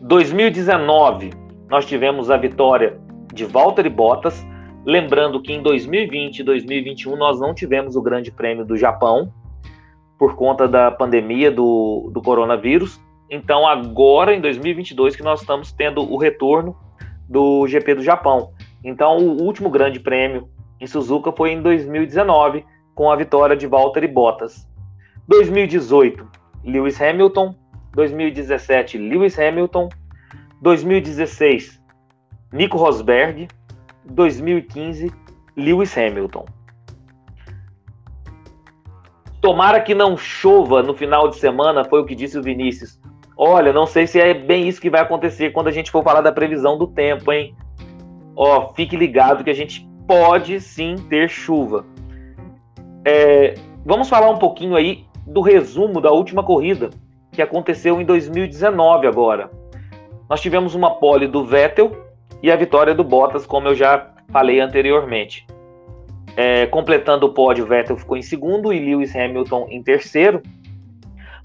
2019, 0.00 1.30
nós 1.68 1.84
tivemos 1.84 2.30
a 2.30 2.36
vitória 2.36 2.98
de 3.32 3.44
Valtteri 3.44 3.90
Bottas. 3.90 4.46
Lembrando 4.84 5.42
que 5.42 5.52
em 5.52 5.62
2020 5.62 6.38
e 6.38 6.42
2021 6.42 7.16
nós 7.16 7.40
não 7.40 7.52
tivemos 7.52 7.96
o 7.96 8.02
Grande 8.02 8.30
Prêmio 8.30 8.64
do 8.64 8.76
Japão 8.76 9.32
por 10.18 10.34
conta 10.34 10.66
da 10.66 10.90
pandemia 10.90 11.50
do, 11.50 12.10
do 12.12 12.22
coronavírus. 12.22 13.00
Então, 13.30 13.66
agora 13.66 14.34
em 14.34 14.40
2022, 14.40 15.14
que 15.14 15.22
nós 15.22 15.40
estamos 15.40 15.72
tendo 15.72 16.00
o 16.00 16.16
retorno 16.16 16.74
do 17.28 17.66
GP 17.66 17.96
do 17.96 18.02
Japão. 18.02 18.50
Então, 18.82 19.18
o 19.18 19.42
último 19.42 19.68
grande 19.68 20.00
prêmio 20.00 20.48
em 20.80 20.86
Suzuka 20.86 21.30
foi 21.32 21.52
em 21.52 21.60
2019, 21.60 22.64
com 22.98 23.12
a 23.12 23.14
vitória 23.14 23.56
de 23.56 23.64
Valtteri 23.64 24.08
Bottas. 24.08 24.68
2018, 25.28 26.28
Lewis 26.64 27.00
Hamilton. 27.00 27.54
2017, 27.94 28.98
Lewis 28.98 29.38
Hamilton. 29.38 29.88
2016, 30.60 31.80
Nico 32.52 32.76
Rosberg. 32.76 33.46
2015, 34.04 35.12
Lewis 35.56 35.96
Hamilton. 35.96 36.44
Tomara 39.40 39.80
que 39.80 39.94
não 39.94 40.16
chova 40.16 40.82
no 40.82 40.92
final 40.92 41.28
de 41.28 41.36
semana, 41.36 41.84
foi 41.84 42.00
o 42.00 42.04
que 42.04 42.16
disse 42.16 42.36
o 42.36 42.42
Vinícius. 42.42 43.00
Olha, 43.36 43.72
não 43.72 43.86
sei 43.86 44.08
se 44.08 44.20
é 44.20 44.34
bem 44.34 44.66
isso 44.66 44.80
que 44.80 44.90
vai 44.90 45.02
acontecer 45.02 45.52
quando 45.52 45.68
a 45.68 45.72
gente 45.72 45.92
for 45.92 46.02
falar 46.02 46.20
da 46.20 46.32
previsão 46.32 46.76
do 46.76 46.88
tempo, 46.88 47.30
hein? 47.30 47.54
Ó, 48.34 48.74
fique 48.74 48.96
ligado 48.96 49.44
que 49.44 49.50
a 49.50 49.54
gente 49.54 49.88
pode 50.08 50.60
sim 50.60 50.96
ter 51.08 51.30
chuva. 51.30 51.86
É, 53.04 53.54
vamos 53.84 54.08
falar 54.08 54.30
um 54.30 54.38
pouquinho 54.38 54.76
aí 54.76 55.04
do 55.26 55.40
resumo 55.40 56.00
da 56.00 56.10
última 56.10 56.42
corrida 56.42 56.90
que 57.32 57.42
aconteceu 57.42 58.00
em 58.00 58.04
2019 58.04 59.06
agora. 59.06 59.50
Nós 60.28 60.40
tivemos 60.40 60.74
uma 60.74 60.96
pole 60.96 61.26
do 61.26 61.44
Vettel 61.44 61.92
e 62.42 62.50
a 62.50 62.56
vitória 62.56 62.94
do 62.94 63.04
Bottas, 63.04 63.46
como 63.46 63.68
eu 63.68 63.74
já 63.74 64.10
falei 64.30 64.60
anteriormente. 64.60 65.46
É, 66.36 66.66
completando 66.66 67.26
o 67.26 67.32
pódio, 67.32 67.66
Vettel 67.66 67.96
ficou 67.96 68.16
em 68.16 68.22
segundo 68.22 68.72
e 68.72 68.78
Lewis 68.78 69.14
Hamilton 69.14 69.66
em 69.70 69.82
terceiro. 69.82 70.42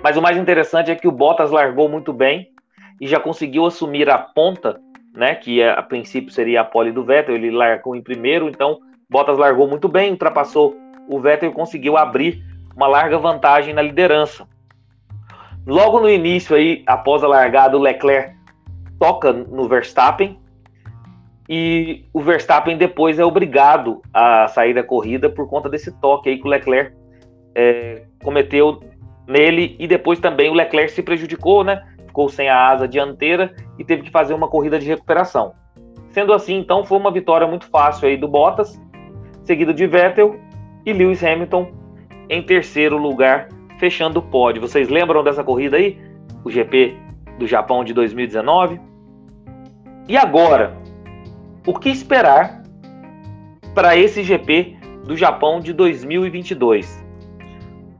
Mas 0.02 0.18
o 0.18 0.22
mais 0.22 0.38
interessante 0.38 0.92
é 0.92 0.96
que 0.96 1.08
o 1.08 1.12
Bottas 1.12 1.52
largou 1.52 1.88
muito 1.88 2.12
bem 2.12 2.50
e 3.00 3.08
já 3.08 3.20
conseguiu 3.20 3.66
assumir 3.66 4.10
a 4.10 4.18
ponta, 4.18 4.80
né? 5.16 5.36
Que 5.36 5.62
é, 5.62 5.72
a 5.72 5.82
princípio 5.82 6.32
seria 6.32 6.62
a 6.62 6.66
pole 6.66 6.92
do 6.92 7.04
Vettel. 7.04 7.36
Ele 7.36 7.52
largou 7.52 7.96
em 7.96 8.02
primeiro, 8.02 8.50
então 8.50 8.80
Bottas 9.10 9.38
largou 9.38 9.68
muito 9.68 9.88
bem, 9.88 10.12
ultrapassou 10.12 10.76
o 11.08 11.20
Vettel 11.20 11.52
conseguiu 11.52 11.98
abrir 11.98 12.44
uma 12.76 12.88
larga 12.88 13.18
vantagem 13.18 13.74
na 13.74 13.82
liderança. 13.82 14.48
Logo 15.66 16.00
no 16.00 16.10
início 16.10 16.56
aí, 16.56 16.84
após 16.86 17.24
a 17.24 17.28
largada, 17.28 17.78
o 17.78 17.82
Leclerc 17.82 18.36
toca 19.00 19.32
no 19.32 19.68
Verstappen 19.68 20.38
e 21.48 22.06
o 22.14 22.22
Verstappen 22.22 22.78
depois 22.78 23.20
é 23.20 23.26
obrigado 23.26 24.02
a 24.14 24.48
sair 24.48 24.74
da 24.74 24.84
corrida 24.84 25.30
por 25.30 25.48
conta 25.48 25.70
desse 25.70 25.92
toque 26.00 26.30
aí 26.30 26.38
que 26.38 26.48
o 26.48 26.50
Leclerc 26.50 26.96
é, 27.56 28.04
cometeu 28.24 28.82
nele 29.28 29.76
e 29.80 29.88
depois 29.88 30.20
também 30.20 30.50
o 30.50 30.54
Leclerc 30.54 30.92
se 30.92 31.02
prejudicou, 31.02 31.64
né? 31.64 31.84
Ficou 32.08 32.30
sem 32.30 32.50
a 32.50 32.70
asa 32.70 32.88
dianteira 32.88 33.56
e 33.78 33.84
teve 33.84 34.04
que 34.04 34.12
fazer 34.12 34.34
uma 34.34 34.48
corrida 34.48 34.78
de 34.80 34.86
recuperação. 34.86 35.54
Sendo 36.12 36.34
assim, 36.34 36.58
então, 36.58 36.86
foi 36.86 36.98
uma 36.98 37.12
vitória 37.12 37.48
muito 37.48 37.68
fácil 37.68 38.08
aí 38.08 38.16
do 38.16 38.28
Bottas, 38.28 38.80
seguido 39.44 39.74
de 39.74 39.88
Vettel 39.88 40.40
e 40.86 40.94
Lewis 40.94 41.24
Hamilton 41.24 41.72
em 42.30 42.42
terceiro 42.42 42.98
lugar, 42.98 43.50
fechando 43.78 44.20
o 44.20 44.22
pódio. 44.22 44.62
Vocês 44.62 44.90
lembram 44.90 45.24
dessa 45.24 45.44
corrida 45.44 45.78
aí? 45.78 46.00
O 46.44 46.50
GP 46.50 46.96
do 47.38 47.48
Japão 47.48 47.84
de 47.84 47.94
2019? 47.94 48.80
E 50.08 50.18
agora, 50.18 50.78
o 51.66 51.74
que 51.74 51.90
esperar 51.90 52.62
para 53.74 53.96
esse 53.96 54.24
GP 54.24 54.78
do 55.06 55.16
Japão 55.16 55.60
de 55.60 55.74
2022? 55.74 57.04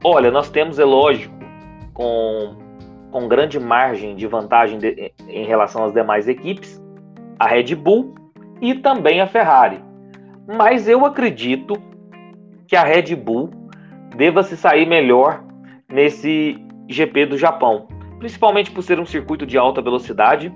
Olha, 0.02 0.30
nós 0.30 0.50
temos, 0.50 0.78
é 0.78 0.84
lógico, 0.84 1.34
com, 1.94 2.56
com 3.10 3.26
grande 3.26 3.58
margem 3.58 4.14
de 4.14 4.26
vantagem 4.26 4.78
de, 4.78 5.12
em 5.28 5.46
relação 5.46 5.84
às 5.84 5.92
demais 5.92 6.28
equipes, 6.28 6.82
a 7.38 7.46
Red 7.46 7.74
Bull 7.74 8.14
e 8.60 8.74
também 8.74 9.20
a 9.20 9.26
Ferrari. 9.26 9.82
Mas 10.46 10.86
eu 10.86 11.06
acredito 11.06 11.80
que 12.66 12.76
a 12.76 12.82
Red 12.82 13.14
Bull 13.16 13.50
deva 14.16 14.42
se 14.42 14.56
sair 14.56 14.86
melhor 14.86 15.44
nesse 15.88 16.56
GP 16.88 17.26
do 17.26 17.38
Japão, 17.38 17.88
principalmente 18.18 18.70
por 18.70 18.82
ser 18.82 18.98
um 19.00 19.06
circuito 19.06 19.46
de 19.46 19.58
alta 19.58 19.82
velocidade 19.82 20.52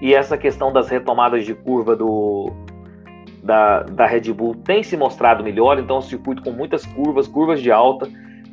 e 0.00 0.14
essa 0.14 0.36
questão 0.36 0.72
das 0.72 0.88
retomadas 0.88 1.44
de 1.44 1.54
curva 1.54 1.96
do, 1.96 2.52
da, 3.42 3.82
da 3.82 4.06
Red 4.06 4.32
Bull 4.32 4.54
tem 4.54 4.82
se 4.82 4.96
mostrado 4.96 5.42
melhor, 5.42 5.78
então 5.78 5.96
é 5.96 5.98
um 6.00 6.02
circuito 6.02 6.42
com 6.42 6.50
muitas 6.50 6.84
curvas, 6.84 7.26
curvas 7.26 7.62
de 7.62 7.70
alta. 7.70 8.08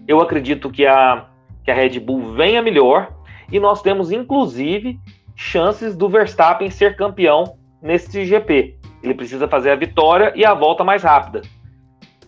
Eu 0.07 0.21
acredito 0.21 0.69
que 0.69 0.85
a, 0.85 1.25
que 1.63 1.71
a 1.71 1.73
Red 1.73 1.99
Bull 1.99 2.33
venha 2.33 2.61
melhor 2.61 3.13
e 3.51 3.59
nós 3.59 3.81
temos 3.81 4.11
inclusive 4.11 4.97
chances 5.35 5.95
do 5.95 6.07
Verstappen 6.07 6.69
ser 6.69 6.95
campeão 6.95 7.57
nesse 7.81 8.25
GP. 8.25 8.77
Ele 9.01 9.13
precisa 9.13 9.47
fazer 9.47 9.71
a 9.71 9.75
vitória 9.75 10.31
e 10.35 10.45
a 10.45 10.53
volta 10.53 10.83
mais 10.83 11.03
rápida. 11.03 11.41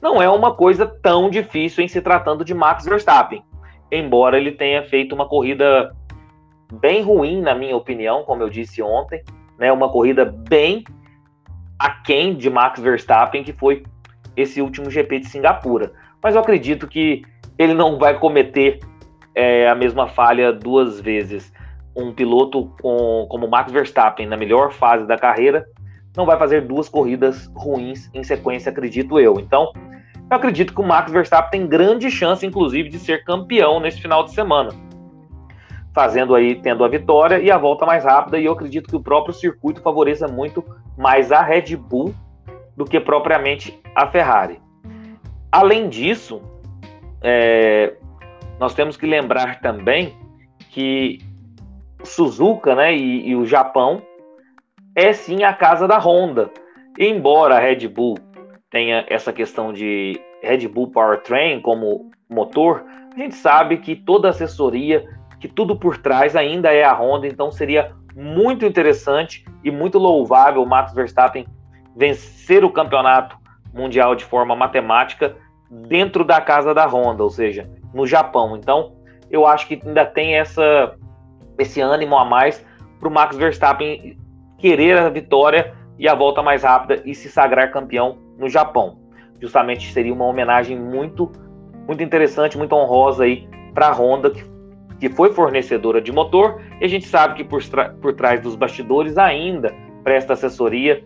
Não 0.05 0.21
é 0.21 0.29
uma 0.29 0.53
coisa 0.53 0.85
tão 0.85 1.31
difícil 1.31 1.83
em 1.83 1.87
se 1.87 1.99
tratando 1.99 2.45
de 2.45 2.53
Max 2.53 2.85
Verstappen, 2.85 3.43
embora 3.91 4.37
ele 4.37 4.51
tenha 4.51 4.83
feito 4.83 5.15
uma 5.15 5.27
corrida 5.27 5.95
bem 6.73 7.01
ruim, 7.01 7.41
na 7.41 7.55
minha 7.55 7.75
opinião, 7.75 8.23
como 8.23 8.43
eu 8.43 8.47
disse 8.51 8.83
ontem, 8.83 9.23
né? 9.57 9.71
Uma 9.71 9.89
corrida 9.89 10.23
bem 10.23 10.83
aquém 11.79 12.35
de 12.35 12.51
Max 12.51 12.79
Verstappen, 12.79 13.43
que 13.43 13.51
foi 13.51 13.81
esse 14.37 14.61
último 14.61 14.91
GP 14.91 15.21
de 15.21 15.25
Singapura. 15.25 15.91
Mas 16.21 16.35
eu 16.35 16.41
acredito 16.41 16.87
que 16.87 17.23
ele 17.57 17.73
não 17.73 17.97
vai 17.97 18.19
cometer 18.19 18.81
é, 19.33 19.67
a 19.67 19.73
mesma 19.73 20.07
falha 20.07 20.53
duas 20.53 21.01
vezes. 21.01 21.51
Um 21.95 22.13
piloto 22.13 22.71
com, 22.79 23.25
como 23.27 23.47
Max 23.47 23.71
Verstappen, 23.71 24.27
na 24.27 24.37
melhor 24.37 24.71
fase 24.71 25.07
da 25.07 25.17
carreira, 25.17 25.65
não 26.17 26.25
vai 26.25 26.37
fazer 26.37 26.61
duas 26.61 26.89
corridas 26.89 27.51
ruins 27.55 28.09
em 28.13 28.23
sequência, 28.23 28.69
acredito 28.69 29.19
eu. 29.19 29.39
Então, 29.39 29.71
eu 30.29 30.37
acredito 30.37 30.73
que 30.73 30.81
o 30.81 30.83
Max 30.83 31.11
Verstappen 31.11 31.61
tem 31.61 31.69
grande 31.69 32.09
chance, 32.09 32.45
inclusive, 32.45 32.89
de 32.89 32.99
ser 32.99 33.23
campeão 33.23 33.79
nesse 33.79 34.01
final 34.01 34.23
de 34.23 34.31
semana. 34.31 34.71
Fazendo 35.93 36.35
aí, 36.35 36.55
tendo 36.55 36.83
a 36.83 36.87
vitória 36.87 37.39
e 37.39 37.51
a 37.51 37.57
volta 37.57 37.85
mais 37.85 38.03
rápida, 38.03 38.37
e 38.37 38.45
eu 38.45 38.53
acredito 38.53 38.89
que 38.89 38.95
o 38.95 39.01
próprio 39.01 39.33
circuito 39.33 39.81
favoreça 39.81 40.27
muito 40.27 40.63
mais 40.97 41.31
a 41.31 41.41
Red 41.41 41.75
Bull 41.75 42.13
do 42.75 42.85
que 42.85 42.99
propriamente 42.99 43.79
a 43.95 44.07
Ferrari. 44.07 44.59
Além 45.51 45.87
disso, 45.87 46.41
é, 47.21 47.93
nós 48.59 48.73
temos 48.73 48.97
que 48.97 49.05
lembrar 49.05 49.61
também 49.61 50.17
que 50.71 51.19
Suzuka 52.03 52.75
né, 52.75 52.95
e, 52.95 53.29
e 53.29 53.35
o 53.35 53.45
Japão 53.45 54.01
é 54.95 55.11
sim 55.11 55.43
a 55.43 55.53
casa 55.53 55.87
da 55.87 55.97
Honda. 55.97 56.49
Embora 56.97 57.57
a 57.57 57.59
Red 57.59 57.87
Bull 57.89 58.17
tenha 58.71 59.05
essa 59.09 59.33
questão 59.33 59.73
de 59.73 60.19
Red 60.41 60.67
Bull 60.69 60.89
Powertrain 60.89 61.61
como 61.61 62.09
motor, 62.29 62.85
a 63.13 63.19
gente 63.19 63.35
sabe 63.35 63.77
que 63.77 63.95
toda 63.95 64.29
assessoria, 64.29 65.05
que 65.39 65.47
tudo 65.47 65.77
por 65.77 65.97
trás 65.97 66.35
ainda 66.35 66.71
é 66.71 66.83
a 66.83 66.93
Honda, 66.93 67.27
então 67.27 67.51
seria 67.51 67.93
muito 68.15 68.65
interessante 68.65 69.43
e 69.63 69.69
muito 69.69 69.99
louvável 69.99 70.63
o 70.63 70.65
Max 70.65 70.93
Verstappen 70.93 71.45
vencer 71.95 72.63
o 72.63 72.71
campeonato 72.71 73.37
mundial 73.73 74.15
de 74.15 74.23
forma 74.23 74.55
matemática 74.55 75.35
dentro 75.69 76.23
da 76.23 76.39
casa 76.39 76.73
da 76.73 76.85
Honda, 76.85 77.23
ou 77.23 77.29
seja, 77.29 77.69
no 77.93 78.07
Japão. 78.07 78.55
Então, 78.55 78.95
eu 79.29 79.45
acho 79.45 79.67
que 79.67 79.81
ainda 79.85 80.05
tem 80.05 80.35
essa, 80.35 80.95
esse 81.59 81.81
ânimo 81.81 82.17
a 82.17 82.23
mais 82.23 82.65
para 82.99 83.09
o 83.09 83.11
Max 83.11 83.35
Verstappen 83.35 84.17
querer 84.65 84.97
a 84.97 85.09
vitória 85.09 85.75
e 85.99 86.07
a 86.07 86.15
volta 86.15 86.41
mais 86.41 86.63
rápida 86.63 86.99
e 87.05 87.13
se 87.13 87.29
sagrar 87.29 87.69
campeão 87.69 88.17
no 88.35 88.49
Japão. 88.49 88.97
Justamente 89.39 89.93
seria 89.93 90.11
uma 90.11 90.25
homenagem 90.25 90.75
muito, 90.75 91.31
muito 91.87 92.01
interessante, 92.01 92.57
muito 92.57 92.73
honrosa 92.73 93.25
aí 93.25 93.47
para 93.75 93.89
a 93.89 93.93
Honda, 93.93 94.31
que, 94.31 94.43
que 94.99 95.07
foi 95.07 95.31
fornecedora 95.33 96.01
de 96.01 96.11
motor, 96.11 96.59
e 96.81 96.85
a 96.85 96.87
gente 96.87 97.05
sabe 97.05 97.35
que 97.35 97.43
por, 97.43 97.61
por 98.01 98.13
trás 98.13 98.41
dos 98.41 98.55
bastidores 98.55 99.19
ainda 99.19 99.71
presta 100.03 100.33
assessoria 100.33 101.03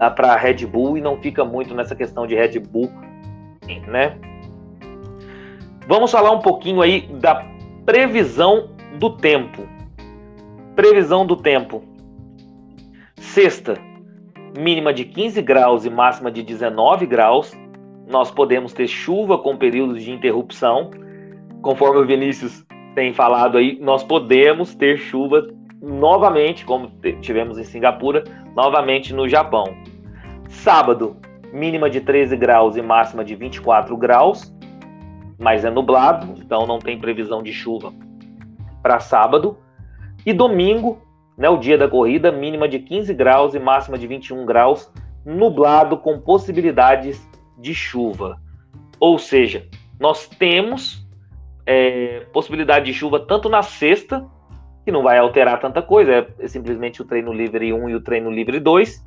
ah, 0.00 0.10
para 0.10 0.32
a 0.32 0.36
Red 0.36 0.64
Bull 0.64 0.96
e 0.96 1.02
não 1.02 1.20
fica 1.20 1.44
muito 1.44 1.74
nessa 1.74 1.94
questão 1.94 2.26
de 2.26 2.34
Red 2.34 2.60
Bull, 2.60 2.90
né? 3.86 4.16
Vamos 5.86 6.10
falar 6.10 6.30
um 6.30 6.40
pouquinho 6.40 6.80
aí 6.80 7.02
da 7.20 7.44
previsão 7.84 8.70
do 8.98 9.10
tempo. 9.10 9.68
Previsão 10.74 11.26
do 11.26 11.36
tempo. 11.36 11.92
Sexta, 13.32 13.74
mínima 14.56 14.92
de 14.92 15.04
15 15.04 15.42
graus 15.42 15.84
e 15.84 15.90
máxima 15.90 16.30
de 16.30 16.42
19 16.42 17.04
graus. 17.06 17.52
Nós 18.06 18.30
podemos 18.30 18.72
ter 18.72 18.86
chuva 18.86 19.38
com 19.38 19.56
períodos 19.56 20.04
de 20.04 20.12
interrupção. 20.12 20.90
Conforme 21.60 22.00
o 22.00 22.06
Vinícius 22.06 22.64
tem 22.94 23.12
falado 23.12 23.58
aí, 23.58 23.76
nós 23.80 24.04
podemos 24.04 24.74
ter 24.76 24.98
chuva 24.98 25.48
novamente, 25.82 26.64
como 26.64 26.92
tivemos 27.20 27.58
em 27.58 27.64
Singapura, 27.64 28.22
novamente 28.54 29.12
no 29.12 29.28
Japão. 29.28 29.64
Sábado, 30.48 31.16
mínima 31.52 31.90
de 31.90 32.00
13 32.02 32.36
graus 32.36 32.76
e 32.76 32.82
máxima 32.82 33.24
de 33.24 33.34
24 33.34 33.96
graus, 33.96 34.54
mas 35.38 35.64
é 35.64 35.70
nublado, 35.70 36.34
então 36.40 36.66
não 36.66 36.78
tem 36.78 37.00
previsão 37.00 37.42
de 37.42 37.52
chuva 37.52 37.92
para 38.80 39.00
sábado. 39.00 39.58
E 40.24 40.32
domingo, 40.32 41.02
né, 41.36 41.48
o 41.48 41.56
dia 41.56 41.76
da 41.76 41.88
corrida, 41.88 42.30
mínima 42.30 42.68
de 42.68 42.78
15 42.78 43.12
graus 43.14 43.54
e 43.54 43.58
máxima 43.58 43.98
de 43.98 44.06
21 44.06 44.44
graus, 44.46 44.90
nublado 45.24 45.96
com 45.96 46.20
possibilidades 46.20 47.28
de 47.58 47.74
chuva. 47.74 48.38
Ou 49.00 49.18
seja, 49.18 49.66
nós 49.98 50.28
temos 50.28 51.06
é, 51.66 52.26
possibilidade 52.32 52.86
de 52.86 52.94
chuva 52.94 53.20
tanto 53.20 53.48
na 53.48 53.62
sexta, 53.62 54.26
que 54.84 54.92
não 54.92 55.02
vai 55.02 55.18
alterar 55.18 55.60
tanta 55.60 55.80
coisa, 55.80 56.12
é, 56.12 56.28
é 56.40 56.48
simplesmente 56.48 57.00
o 57.00 57.04
treino 57.04 57.32
livre 57.32 57.72
1 57.72 57.88
e 57.88 57.94
o 57.94 58.00
treino 58.00 58.30
livre 58.30 58.60
2, 58.60 59.02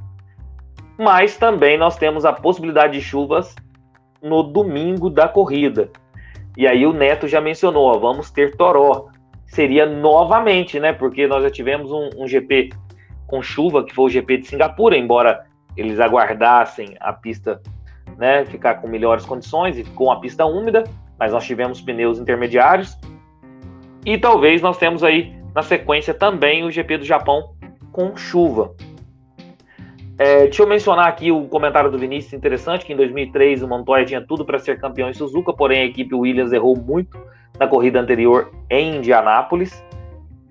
mas 0.98 1.38
também 1.38 1.78
nós 1.78 1.96
temos 1.96 2.26
a 2.26 2.34
possibilidade 2.34 2.94
de 2.94 3.02
chuvas 3.02 3.56
no 4.22 4.42
domingo 4.42 5.10
da 5.10 5.28
corrida. 5.28 5.92
E 6.58 6.66
aí 6.66 6.88
o 6.88 6.94
Neto 6.94 7.28
já 7.28 7.40
mencionou, 7.40 7.86
ó, 7.86 8.00
vamos 8.00 8.32
ter 8.32 8.56
Toró 8.58 9.10
seria 9.48 9.86
novamente, 9.86 10.80
né? 10.80 10.94
Porque 10.94 11.26
nós 11.28 11.44
já 11.44 11.50
tivemos 11.50 11.92
um, 11.92 12.10
um 12.18 12.28
GP 12.28 12.70
com 13.26 13.42
chuva, 13.42 13.84
que 13.84 13.94
foi 13.94 14.06
o 14.06 14.10
GP 14.10 14.38
de 14.38 14.48
Singapura, 14.48 14.98
embora 14.98 15.46
eles 15.76 16.00
aguardassem 16.00 16.96
a 17.00 17.14
pista 17.14 17.62
né, 18.18 18.46
ficar 18.46 18.76
com 18.76 18.88
melhores 18.88 19.26
condições 19.26 19.78
e 19.78 19.84
com 19.84 20.12
a 20.12 20.20
pista 20.20 20.46
úmida, 20.46 20.84
mas 21.20 21.32
nós 21.32 21.46
tivemos 21.46 21.82
pneus 21.82 22.20
intermediários. 22.20 22.98
E 24.06 24.18
talvez 24.18 24.62
nós 24.62 24.78
temos 24.78 25.04
aí 25.04 25.36
na 25.54 25.62
sequência 25.62 26.14
também 26.14 26.64
o 26.64 26.72
GP 26.72 27.00
do 27.00 27.06
Japão 27.06 27.54
com 27.92 28.16
chuva. 28.16 28.76
É, 30.20 30.44
deixa 30.46 30.64
eu 30.64 30.68
mencionar 30.68 31.08
aqui 31.08 31.32
o 31.32 31.48
comentário 31.48 31.92
do 31.92 31.98
Vinícius 31.98 32.34
interessante, 32.34 32.86
que 32.86 32.94
em 32.94 32.96
2003 32.96 33.62
o 33.62 33.68
Montoya 33.68 34.04
tinha 34.04 34.22
tudo 34.22 34.44
para 34.44 34.58
ser 34.58 34.80
campeão 34.80 35.10
em 35.10 35.14
Suzuka, 35.14 35.54
porém 35.54 35.82
a 35.82 35.86
equipe 35.86 36.16
Williams 36.16 36.52
errou 36.52 36.76
muito 36.76 37.20
na 37.60 37.68
corrida 37.68 38.00
anterior 38.00 38.52
em 38.70 38.98
Indianápolis. 38.98 39.84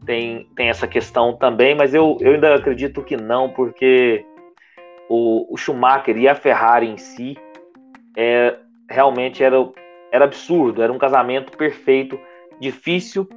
Tem, 0.04 0.48
tem 0.54 0.68
essa 0.68 0.86
questão 0.86 1.36
também, 1.36 1.74
mas 1.74 1.92
eu, 1.92 2.16
eu 2.20 2.34
ainda 2.34 2.54
acredito 2.54 3.02
que 3.02 3.16
não, 3.16 3.50
porque 3.50 4.24
o, 5.08 5.52
o 5.52 5.56
Schumacher 5.56 6.16
e 6.16 6.28
a 6.28 6.34
Ferrari 6.34 6.88
em 6.88 6.96
si 6.96 7.36
é, 8.16 8.56
realmente 8.88 9.42
era, 9.42 9.56
era 10.12 10.24
absurdo, 10.24 10.80
era 10.80 10.92
um 10.92 10.98
casamento 10.98 11.56
perfeito, 11.56 12.18
difícil 12.60 13.28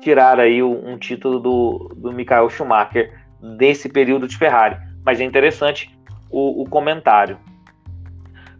tirar 0.00 0.38
aí 0.38 0.62
um 0.62 0.98
título 0.98 1.38
do, 1.40 1.94
do 1.96 2.12
Michael 2.12 2.50
Schumacher 2.50 3.12
desse 3.56 3.88
período 3.88 4.26
de 4.26 4.36
Ferrari. 4.36 4.76
Mas 5.04 5.20
é 5.20 5.24
interessante 5.24 5.96
o, 6.30 6.62
o 6.62 6.68
comentário. 6.68 7.38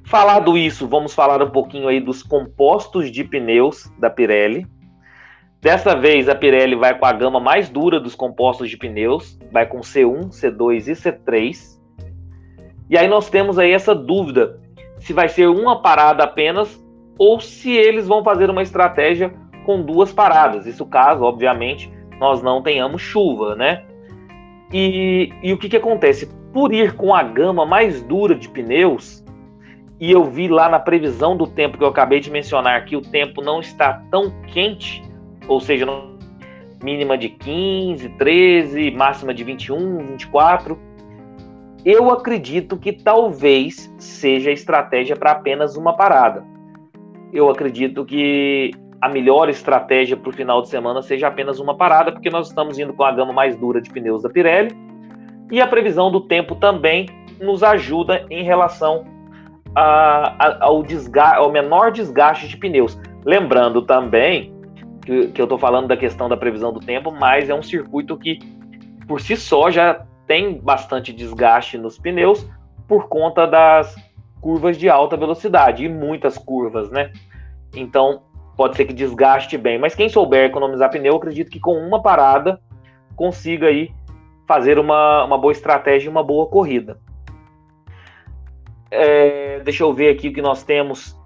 Falado 0.07 0.57
isso, 0.57 0.87
vamos 0.87 1.13
falar 1.13 1.43
um 1.43 1.51
pouquinho 1.51 1.89
aí 1.89 1.99
dos 1.99 2.23
compostos 2.23 3.11
de 3.11 3.25
pneus 3.25 3.93
da 3.99 4.09
Pirelli. 4.09 4.65
Dessa 5.61 5.97
vez 5.97 6.29
a 6.29 6.35
Pirelli 6.35 6.77
vai 6.77 6.97
com 6.97 7.05
a 7.05 7.13
gama 7.13 7.41
mais 7.41 7.69
dura 7.69 7.99
dos 7.99 8.15
compostos 8.15 8.71
de 8.71 8.77
pneus, 8.77 9.37
vai 9.51 9.67
com 9.67 9.81
C1, 9.81 10.29
C2 10.29 10.87
e 10.87 10.93
C3. 10.93 11.77
E 12.89 12.97
aí 12.97 13.09
nós 13.09 13.29
temos 13.29 13.59
aí 13.59 13.73
essa 13.73 13.97
dúvida 13.97 14.61
se 15.01 15.13
vai 15.13 15.29
ser 15.29 15.49
uma 15.49 15.83
parada 15.83 16.23
apenas 16.23 16.81
ou 17.19 17.41
se 17.41 17.73
eles 17.73 18.07
vão 18.07 18.23
fazer 18.23 18.49
uma 18.49 18.63
estratégia 18.63 19.35
com 19.65 19.83
duas 19.83 20.13
paradas. 20.13 20.67
Isso 20.67 20.87
caso, 20.87 21.25
obviamente, 21.25 21.91
nós 22.21 22.41
não 22.41 22.63
tenhamos 22.63 23.03
chuva, 23.03 23.57
né? 23.57 23.85
E, 24.73 25.33
e 25.43 25.53
o 25.53 25.59
que, 25.59 25.69
que 25.69 25.77
acontece? 25.77 26.27
Por 26.53 26.73
ir 26.73 26.95
com 26.95 27.13
a 27.13 27.25
gama 27.25 27.67
mais 27.67 28.01
dura 28.03 28.37
de 28.37 28.49
pneus, 28.49 29.26
e 29.99 30.11
eu 30.11 30.25
vi 30.25 30.49
lá 30.49 30.69
na 30.69 30.79
previsão 30.79 31.37
do 31.37 31.47
tempo 31.47 31.79
que 31.79 31.85
eu 31.85 31.89
acabei 31.89 32.21
de 32.21 32.31
mencionar 32.31 32.85
que 32.85 32.97
o 32.97 33.01
tempo 33.01 33.43
não 33.43 33.61
está 33.61 34.03
tão 34.11 34.31
quente, 34.49 35.03
ou 35.49 35.61
seja, 35.61 35.87
mínima 36.83 37.17
de 37.17 37.31
15, 37.31 38.09
13, 38.11 38.91
máxima 38.91 39.33
de 39.33 39.43
21, 39.43 39.99
24. 40.07 40.79
Eu 41.85 42.11
acredito 42.11 42.77
que 42.77 42.93
talvez 42.93 43.93
seja 43.97 44.51
estratégia 44.51 45.17
para 45.17 45.31
apenas 45.31 45.77
uma 45.77 45.95
parada. 45.95 46.45
Eu 47.33 47.49
acredito 47.49 48.05
que 48.05 48.73
a 49.01 49.09
melhor 49.09 49.49
estratégia 49.49 50.17
para 50.17 50.29
o 50.29 50.33
final 50.33 50.63
de 50.63 50.69
semana 50.69 51.01
seja 51.01 51.29
apenas 51.29 51.59
uma 51.59 51.77
parada, 51.77 52.13
porque 52.13 52.29
nós 52.29 52.49
estamos 52.49 52.79
indo 52.79 52.93
com 52.93 53.05
a 53.05 53.13
gama 53.13 53.33
mais 53.33 53.57
dura 53.57 53.81
de 53.81 53.91
pneus 53.91 54.23
da 54.23 54.29
Pirelli 54.29 54.77
e 55.51 55.61
a 55.61 55.67
previsão 55.67 56.11
do 56.11 56.21
tempo 56.21 56.55
também 56.57 57.07
nos 57.41 57.63
ajuda 57.63 58.27
em 58.31 58.43
relação 58.43 59.05
a, 59.77 60.65
ao, 60.65 60.83
desgaste, 60.83 61.37
ao 61.37 61.53
menor 61.53 61.93
desgaste 61.93 62.49
de 62.49 62.57
pneus. 62.57 62.99
Lembrando 63.25 63.83
também 63.83 64.55
que, 65.05 65.29
que 65.29 65.41
eu 65.41 65.45
estou 65.45 65.59
falando 65.59 65.87
da 65.87 65.97
questão 65.97 66.29
da 66.29 66.37
previsão 66.37 66.73
do 66.73 66.81
tempo, 66.81 67.13
mas 67.13 67.51
é 67.51 67.55
um 67.55 67.63
circuito 67.63 68.17
que 68.17 68.39
por 69.07 69.21
si 69.21 69.37
só 69.37 69.71
já 69.71 70.07
tem 70.27 70.59
bastante 70.59 71.13
desgaste 71.13 71.77
nos 71.77 71.99
pneus 71.99 72.49
por 72.89 73.09
conta 73.09 73.47
das 73.47 73.95
curvas 74.41 74.79
de 74.79 74.89
alta 74.89 75.17
velocidade 75.17 75.85
e 75.85 75.89
muitas 75.89 76.39
curvas, 76.39 76.91
né? 76.91 77.13
Então 77.75 78.23
pode 78.57 78.77
ser 78.77 78.87
que 78.87 78.95
desgaste 78.95 79.59
bem, 79.59 79.79
mas 79.79 79.95
quem 79.95 80.09
souber 80.09 80.47
economizar 80.47 80.91
pneu, 80.91 81.17
acredito 81.17 81.51
que 81.51 81.61
com 81.61 81.75
uma 81.75 82.01
parada 82.01 82.59
consiga 83.15 83.67
aí 83.67 83.91
fazer 84.49 84.79
uma, 84.79 85.25
uma 85.25 85.37
boa 85.37 85.53
estratégia 85.53 86.07
e 86.07 86.11
uma 86.11 86.23
boa 86.23 86.47
corrida. 86.47 86.99
É, 88.97 89.61
deixa 89.61 89.85
eu 89.85 89.93
ver 89.93 90.11
aqui 90.11 90.29
o 90.29 90.33
que 90.33 90.43
nós 90.43 90.63
temos. 90.63 91.17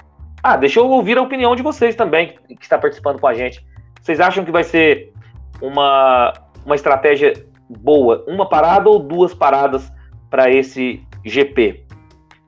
Ah, 0.42 0.56
deixa 0.56 0.80
eu 0.80 0.88
ouvir 0.88 1.18
a 1.18 1.22
opinião 1.22 1.54
de 1.54 1.62
vocês 1.62 1.94
também, 1.94 2.36
que 2.48 2.62
está 2.62 2.78
participando 2.78 3.20
com 3.20 3.26
a 3.26 3.34
gente. 3.34 3.64
Vocês 4.00 4.18
acham 4.20 4.44
que 4.44 4.50
vai 4.50 4.64
ser 4.64 5.12
uma, 5.60 6.32
uma 6.64 6.74
estratégia 6.74 7.34
boa, 7.68 8.24
uma 8.26 8.48
parada 8.48 8.88
ou 8.88 8.98
duas 8.98 9.34
paradas 9.34 9.92
para 10.30 10.50
esse 10.50 11.04
GP? 11.24 11.84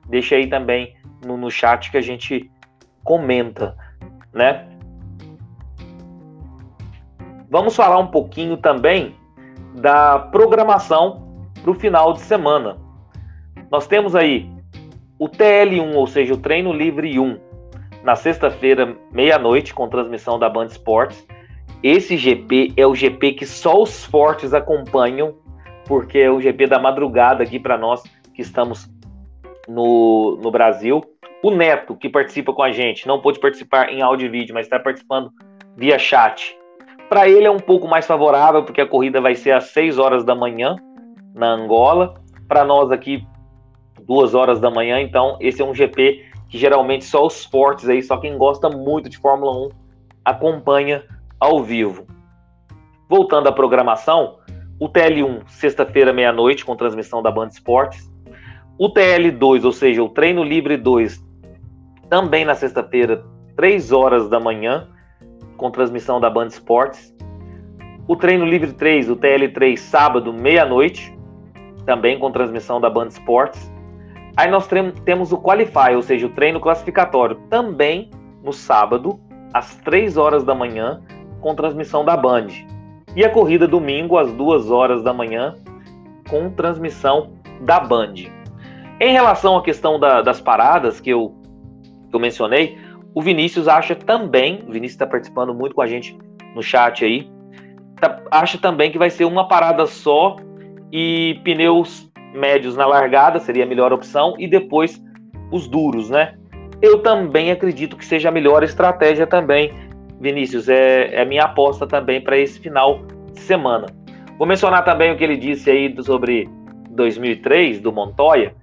Deixa 0.09 0.35
aí 0.35 0.47
também 0.47 0.95
no, 1.25 1.37
no 1.37 1.49
chat 1.49 1.89
que 1.91 1.97
a 1.97 2.01
gente 2.01 2.51
comenta, 3.03 3.77
né? 4.33 4.67
Vamos 7.49 7.75
falar 7.75 7.99
um 7.99 8.07
pouquinho 8.07 8.57
também 8.57 9.15
da 9.75 10.17
programação 10.17 11.43
para 11.61 11.71
o 11.71 11.75
final 11.75 12.13
de 12.13 12.21
semana. 12.21 12.77
Nós 13.71 13.87
temos 13.87 14.15
aí 14.15 14.52
o 15.23 15.29
TL1, 15.29 15.95
ou 15.95 16.05
seja, 16.05 16.33
o 16.33 16.37
Treino 16.37 16.73
Livre 16.73 17.17
1, 17.17 17.39
na 18.03 18.13
sexta-feira, 18.13 18.97
meia-noite, 19.09 19.73
com 19.73 19.87
transmissão 19.87 20.37
da 20.37 20.49
Band 20.49 20.65
Esportes. 20.65 21.25
Esse 21.81 22.17
GP 22.17 22.73
é 22.75 22.85
o 22.85 22.93
GP 22.93 23.31
que 23.31 23.45
só 23.45 23.81
os 23.81 24.03
fortes 24.03 24.53
acompanham, 24.53 25.35
porque 25.87 26.17
é 26.17 26.29
o 26.29 26.41
GP 26.41 26.67
da 26.67 26.77
madrugada 26.77 27.41
aqui 27.41 27.57
para 27.57 27.77
nós 27.77 28.03
que 28.33 28.41
estamos 28.41 28.89
no, 29.65 30.37
no 30.43 30.51
Brasil. 30.51 31.01
O 31.41 31.51
Neto, 31.51 31.95
que 31.95 32.09
participa 32.09 32.51
com 32.51 32.61
a 32.61 32.73
gente, 32.73 33.07
não 33.07 33.21
pôde 33.21 33.39
participar 33.39 33.93
em 33.93 34.01
áudio 34.01 34.25
e 34.25 34.29
vídeo, 34.29 34.53
mas 34.53 34.65
está 34.65 34.77
participando 34.77 35.31
via 35.77 35.97
chat. 35.97 36.53
Para 37.07 37.29
ele 37.29 37.45
é 37.45 37.51
um 37.51 37.59
pouco 37.59 37.87
mais 37.87 38.05
favorável, 38.05 38.63
porque 38.63 38.81
a 38.81 38.87
corrida 38.87 39.21
vai 39.21 39.35
ser 39.35 39.51
às 39.51 39.65
6 39.69 39.99
horas 39.99 40.25
da 40.25 40.35
manhã 40.35 40.75
na 41.33 41.47
Angola. 41.47 42.15
Para 42.45 42.65
nós 42.65 42.91
aqui, 42.91 43.25
2 44.07 44.33
horas 44.35 44.59
da 44.59 44.69
manhã. 44.69 45.01
Então, 45.01 45.37
esse 45.39 45.61
é 45.61 45.65
um 45.65 45.73
GP 45.73 46.25
que 46.49 46.57
geralmente 46.57 47.05
só 47.05 47.25
os 47.25 47.45
fortes 47.45 47.89
aí, 47.89 48.01
só 48.03 48.17
quem 48.17 48.37
gosta 48.37 48.69
muito 48.69 49.09
de 49.09 49.17
Fórmula 49.17 49.51
1 49.67 49.69
acompanha 50.23 51.03
ao 51.39 51.63
vivo. 51.63 52.05
Voltando 53.09 53.47
à 53.47 53.51
programação, 53.51 54.37
o 54.79 54.87
TL1, 54.87 55.47
sexta-feira, 55.47 56.13
meia-noite, 56.13 56.63
com 56.63 56.75
transmissão 56.75 57.21
da 57.21 57.31
Band 57.31 57.47
Esportes. 57.47 58.11
O 58.77 58.91
TL2, 58.91 59.65
ou 59.65 59.71
seja, 59.71 60.03
o 60.03 60.09
Treino 60.09 60.43
Livre 60.43 60.77
2, 60.77 61.23
também 62.09 62.45
na 62.45 62.55
sexta-feira, 62.55 63.23
3 63.55 63.91
horas 63.91 64.29
da 64.29 64.39
manhã, 64.39 64.87
com 65.57 65.71
transmissão 65.71 66.19
da 66.19 66.29
Band 66.29 66.47
Esportes. 66.47 67.15
O 68.07 68.15
Treino 68.15 68.45
Livre 68.45 68.73
3, 68.73 69.09
o 69.09 69.15
TL3, 69.15 69.77
sábado, 69.77 70.33
meia-noite, 70.33 71.17
também 71.85 72.19
com 72.19 72.31
transmissão 72.31 72.79
da 72.79 72.89
Band 72.89 73.07
Esportes. 73.07 73.72
Aí 74.35 74.49
nós 74.49 74.67
temos 75.05 75.31
o 75.31 75.37
Qualify, 75.37 75.95
ou 75.95 76.01
seja, 76.01 76.25
o 76.25 76.29
treino 76.29 76.59
classificatório, 76.59 77.35
também 77.49 78.09
no 78.43 78.51
sábado, 78.51 79.19
às 79.53 79.75
3 79.77 80.17
horas 80.17 80.43
da 80.43 80.55
manhã, 80.55 81.01
com 81.39 81.53
transmissão 81.53 82.03
da 82.03 82.17
Band. 82.17 82.47
E 83.15 83.23
a 83.23 83.29
corrida 83.29 83.67
domingo, 83.67 84.17
às 84.17 84.31
2 84.31 84.71
horas 84.71 85.03
da 85.03 85.13
manhã, 85.13 85.55
com 86.27 86.49
transmissão 86.49 87.33
da 87.61 87.79
Band. 87.79 88.13
Em 88.99 89.11
relação 89.11 89.55
à 89.55 89.61
questão 89.61 89.99
da, 89.99 90.21
das 90.21 90.41
paradas 90.41 90.99
que 90.99 91.11
eu, 91.11 91.35
que 92.09 92.15
eu 92.15 92.19
mencionei, 92.19 92.77
o 93.13 93.21
Vinícius 93.21 93.67
acha 93.67 93.95
também, 93.95 94.63
o 94.67 94.71
Vinícius 94.71 94.93
está 94.93 95.05
participando 95.05 95.53
muito 95.53 95.75
com 95.75 95.81
a 95.81 95.87
gente 95.87 96.17
no 96.55 96.63
chat 96.63 97.05
aí, 97.05 97.29
tá, 97.99 98.19
acha 98.31 98.57
também 98.57 98.91
que 98.91 98.97
vai 98.97 99.11
ser 99.11 99.25
uma 99.25 99.47
parada 99.47 99.85
só 99.85 100.37
e 100.91 101.39
pneus 101.43 102.11
médios 102.33 102.75
na 102.75 102.85
largada 102.85 103.39
seria 103.39 103.63
a 103.63 103.67
melhor 103.67 103.93
opção 103.93 104.35
e 104.37 104.47
depois 104.47 105.01
os 105.51 105.67
duros, 105.67 106.09
né? 106.09 106.35
Eu 106.81 106.99
também 106.99 107.51
acredito 107.51 107.95
que 107.95 108.05
seja 108.05 108.29
a 108.29 108.31
melhor 108.31 108.63
estratégia 108.63 109.25
também, 109.25 109.73
Vinícius. 110.19 110.67
É, 110.67 111.15
é 111.15 111.21
a 111.21 111.25
minha 111.25 111.43
aposta 111.43 111.87
também 111.87 112.21
para 112.21 112.37
esse 112.37 112.59
final 112.59 113.01
de 113.31 113.39
semana. 113.39 113.85
Vou 114.37 114.47
mencionar 114.47 114.83
também 114.83 115.11
o 115.11 115.17
que 115.17 115.23
ele 115.23 115.37
disse 115.37 115.69
aí 115.69 115.95
sobre 116.03 116.49
2003 116.89 117.79
do 117.79 117.91
Montoya 117.91 118.53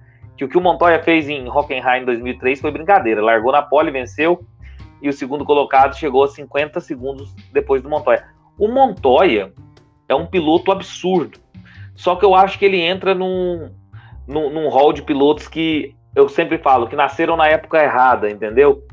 que 0.41 0.45
o 0.45 0.49
que 0.49 0.57
o 0.57 0.61
Montoya 0.61 1.03
fez 1.03 1.29
em 1.29 1.47
Hockenheim 1.47 2.01
em 2.01 2.05
2003 2.05 2.59
foi 2.59 2.71
brincadeira. 2.71 3.21
Largou 3.21 3.51
na 3.51 3.61
pole, 3.61 3.91
venceu, 3.91 4.43
e 4.99 5.07
o 5.07 5.13
segundo 5.13 5.45
colocado 5.45 5.95
chegou 5.95 6.23
a 6.23 6.27
50 6.27 6.79
segundos 6.79 7.31
depois 7.53 7.83
do 7.83 7.87
Montoya. 7.87 8.25
O 8.57 8.67
Montoya 8.67 9.53
é 10.09 10.15
um 10.15 10.25
piloto 10.25 10.71
absurdo. 10.71 11.37
Só 12.01 12.15
que 12.15 12.25
eu 12.25 12.33
acho 12.33 12.57
que 12.57 12.65
ele 12.65 12.81
entra 12.81 13.13
num, 13.13 13.69
num, 14.27 14.49
num 14.49 14.69
hall 14.69 14.91
de 14.91 15.03
pilotos 15.03 15.47
que 15.47 15.95
eu 16.15 16.27
sempre 16.27 16.57
falo 16.57 16.87
que 16.87 16.95
nasceram 16.95 17.37
na 17.37 17.47
época 17.47 17.79
errada, 17.79 18.27
entendeu? 18.27 18.83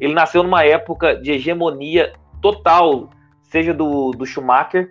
Ele 0.00 0.12
nasceu 0.12 0.42
numa 0.42 0.64
época 0.64 1.14
de 1.14 1.30
hegemonia 1.30 2.12
total, 2.42 3.08
seja 3.44 3.72
do, 3.72 4.10
do 4.10 4.26
Schumacher, 4.26 4.90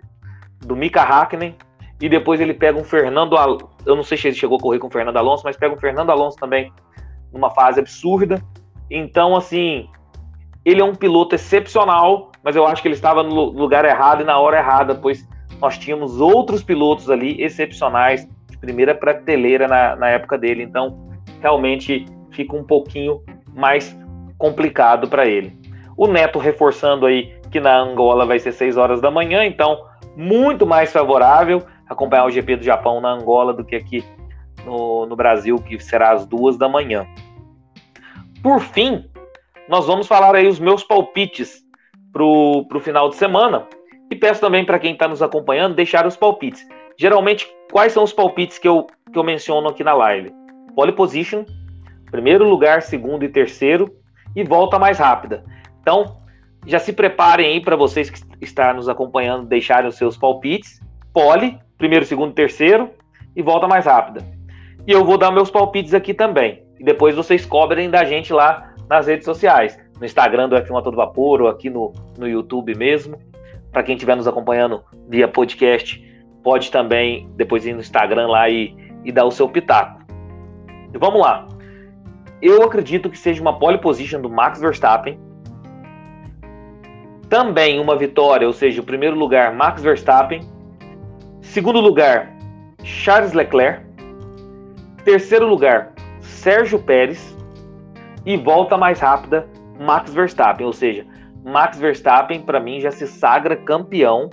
do 0.64 0.74
Mika 0.74 1.02
Hakkinen, 1.02 1.54
e 2.00 2.08
depois 2.08 2.40
ele 2.40 2.54
pega 2.54 2.78
um 2.78 2.82
Fernando 2.82 3.36
Alonso. 3.36 3.68
Eu 3.84 3.94
não 3.94 4.02
sei 4.02 4.16
se 4.16 4.28
ele 4.28 4.36
chegou 4.36 4.56
a 4.56 4.60
correr 4.60 4.78
com 4.78 4.86
o 4.86 4.90
Fernando 4.90 5.18
Alonso, 5.18 5.42
mas 5.44 5.54
pega 5.54 5.74
um 5.74 5.78
Fernando 5.78 6.08
Alonso 6.08 6.38
também 6.38 6.72
numa 7.30 7.50
fase 7.50 7.78
absurda. 7.78 8.42
Então, 8.90 9.36
assim, 9.36 9.86
ele 10.64 10.80
é 10.80 10.84
um 10.84 10.94
piloto 10.94 11.34
excepcional, 11.34 12.32
mas 12.42 12.56
eu 12.56 12.66
acho 12.66 12.80
que 12.80 12.88
ele 12.88 12.94
estava 12.94 13.22
no 13.22 13.34
lugar 13.34 13.84
errado 13.84 14.22
e 14.22 14.24
na 14.24 14.38
hora 14.38 14.56
errada, 14.56 14.94
pois 14.94 15.28
nós 15.60 15.78
tínhamos 15.78 16.20
outros 16.20 16.62
pilotos 16.62 17.10
ali 17.10 17.42
excepcionais, 17.42 18.28
de 18.50 18.58
primeira 18.58 18.94
prateleira 18.94 19.66
na, 19.66 19.96
na 19.96 20.08
época 20.08 20.36
dele. 20.36 20.62
Então, 20.62 20.98
realmente 21.40 22.06
fica 22.30 22.54
um 22.56 22.64
pouquinho 22.64 23.22
mais 23.54 23.96
complicado 24.38 25.08
para 25.08 25.26
ele. 25.26 25.56
O 25.96 26.06
Neto 26.06 26.38
reforçando 26.38 27.06
aí 27.06 27.34
que 27.50 27.60
na 27.60 27.78
Angola 27.78 28.26
vai 28.26 28.38
ser 28.38 28.52
6 28.52 28.76
horas 28.76 29.00
da 29.00 29.10
manhã, 29.10 29.44
então 29.44 29.86
muito 30.16 30.66
mais 30.66 30.92
favorável 30.92 31.62
acompanhar 31.88 32.26
o 32.26 32.30
GP 32.30 32.56
do 32.56 32.64
Japão 32.64 33.00
na 33.00 33.12
Angola 33.12 33.52
do 33.52 33.64
que 33.64 33.76
aqui 33.76 34.04
no, 34.64 35.06
no 35.06 35.16
Brasil, 35.16 35.56
que 35.56 35.78
será 35.78 36.12
às 36.12 36.26
duas 36.26 36.58
da 36.58 36.68
manhã. 36.68 37.06
Por 38.42 38.60
fim, 38.60 39.08
nós 39.68 39.86
vamos 39.86 40.06
falar 40.06 40.34
aí 40.34 40.46
os 40.46 40.58
meus 40.58 40.82
palpites 40.82 41.64
para 42.12 42.24
o 42.24 42.80
final 42.80 43.08
de 43.08 43.16
semana. 43.16 43.66
E 44.16 44.18
peço 44.18 44.40
também 44.40 44.64
para 44.64 44.78
quem 44.78 44.94
está 44.94 45.06
nos 45.06 45.20
acompanhando 45.20 45.74
deixar 45.74 46.06
os 46.06 46.16
palpites. 46.16 46.66
Geralmente, 46.98 47.46
quais 47.70 47.92
são 47.92 48.02
os 48.02 48.14
palpites 48.14 48.58
que 48.58 48.66
eu, 48.66 48.86
que 49.12 49.18
eu 49.18 49.22
menciono 49.22 49.68
aqui 49.68 49.84
na 49.84 49.92
live? 49.92 50.32
Pole 50.74 50.92
position, 50.92 51.44
primeiro 52.10 52.48
lugar, 52.48 52.80
segundo 52.80 53.26
e 53.26 53.28
terceiro, 53.28 53.94
e 54.34 54.42
volta 54.42 54.78
mais 54.78 54.98
rápida. 54.98 55.44
Então, 55.82 56.16
já 56.66 56.78
se 56.78 56.94
preparem 56.94 57.46
aí 57.46 57.60
para 57.60 57.76
vocês 57.76 58.08
que 58.08 58.18
estão 58.40 58.72
nos 58.72 58.88
acompanhando 58.88 59.46
deixarem 59.46 59.86
os 59.86 59.96
seus 59.96 60.16
palpites. 60.16 60.80
Pole, 61.12 61.58
primeiro, 61.76 62.06
segundo, 62.06 62.32
terceiro 62.32 62.88
e 63.36 63.42
volta 63.42 63.68
mais 63.68 63.84
rápida. 63.84 64.24
E 64.86 64.92
eu 64.92 65.04
vou 65.04 65.18
dar 65.18 65.30
meus 65.30 65.50
palpites 65.50 65.92
aqui 65.92 66.14
também. 66.14 66.62
E 66.80 66.84
depois 66.84 67.14
vocês 67.14 67.44
cobrem 67.44 67.90
da 67.90 68.02
gente 68.02 68.32
lá 68.32 68.72
nas 68.88 69.08
redes 69.08 69.26
sociais, 69.26 69.78
no 70.00 70.06
Instagram 70.06 70.48
do 70.48 70.56
F1 70.56 70.78
a 70.78 70.82
todo 70.82 70.96
vapor 70.96 71.42
ou 71.42 71.48
aqui 71.48 71.68
no, 71.68 71.92
no 72.16 72.26
YouTube 72.26 72.74
mesmo. 72.74 73.18
Para 73.76 73.82
quem 73.82 73.94
estiver 73.94 74.16
nos 74.16 74.26
acompanhando 74.26 74.82
via 75.06 75.28
podcast, 75.28 76.02
pode 76.42 76.70
também 76.70 77.30
depois 77.36 77.66
ir 77.66 77.74
no 77.74 77.80
Instagram 77.80 78.26
lá 78.26 78.48
e, 78.48 78.74
e 79.04 79.12
dar 79.12 79.26
o 79.26 79.30
seu 79.30 79.50
pitaco. 79.50 80.00
E 80.94 80.96
vamos 80.96 81.20
lá. 81.20 81.46
Eu 82.40 82.62
acredito 82.62 83.10
que 83.10 83.18
seja 83.18 83.42
uma 83.42 83.58
pole 83.58 83.76
position 83.76 84.22
do 84.22 84.30
Max 84.30 84.62
Verstappen. 84.62 85.20
Também 87.28 87.78
uma 87.78 87.94
vitória, 87.96 88.46
ou 88.46 88.52
seja, 88.54 88.80
o 88.80 88.84
primeiro 88.84 89.14
lugar, 89.14 89.52
Max 89.52 89.82
Verstappen 89.82 90.40
Segundo 91.42 91.78
lugar, 91.78 92.34
Charles 92.82 93.34
Leclerc. 93.34 93.84
Terceiro 95.04 95.46
lugar, 95.46 95.92
Sérgio 96.22 96.78
Pérez. 96.78 97.36
E 98.24 98.38
volta 98.38 98.78
mais 98.78 99.00
rápida, 99.00 99.46
Max 99.78 100.14
Verstappen. 100.14 100.66
Ou 100.66 100.72
seja, 100.72 101.06
Max 101.46 101.78
Verstappen, 101.78 102.42
para 102.42 102.58
mim, 102.58 102.80
já 102.80 102.90
se 102.90 103.06
sagra 103.06 103.54
campeão, 103.54 104.28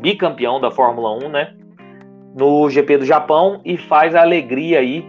bicampeão 0.00 0.58
da 0.58 0.70
Fórmula 0.70 1.12
1, 1.26 1.28
né? 1.28 1.54
No 2.34 2.70
GP 2.70 2.98
do 2.98 3.04
Japão 3.04 3.60
e 3.62 3.76
faz 3.76 4.14
a 4.14 4.22
alegria 4.22 4.78
aí 4.78 5.06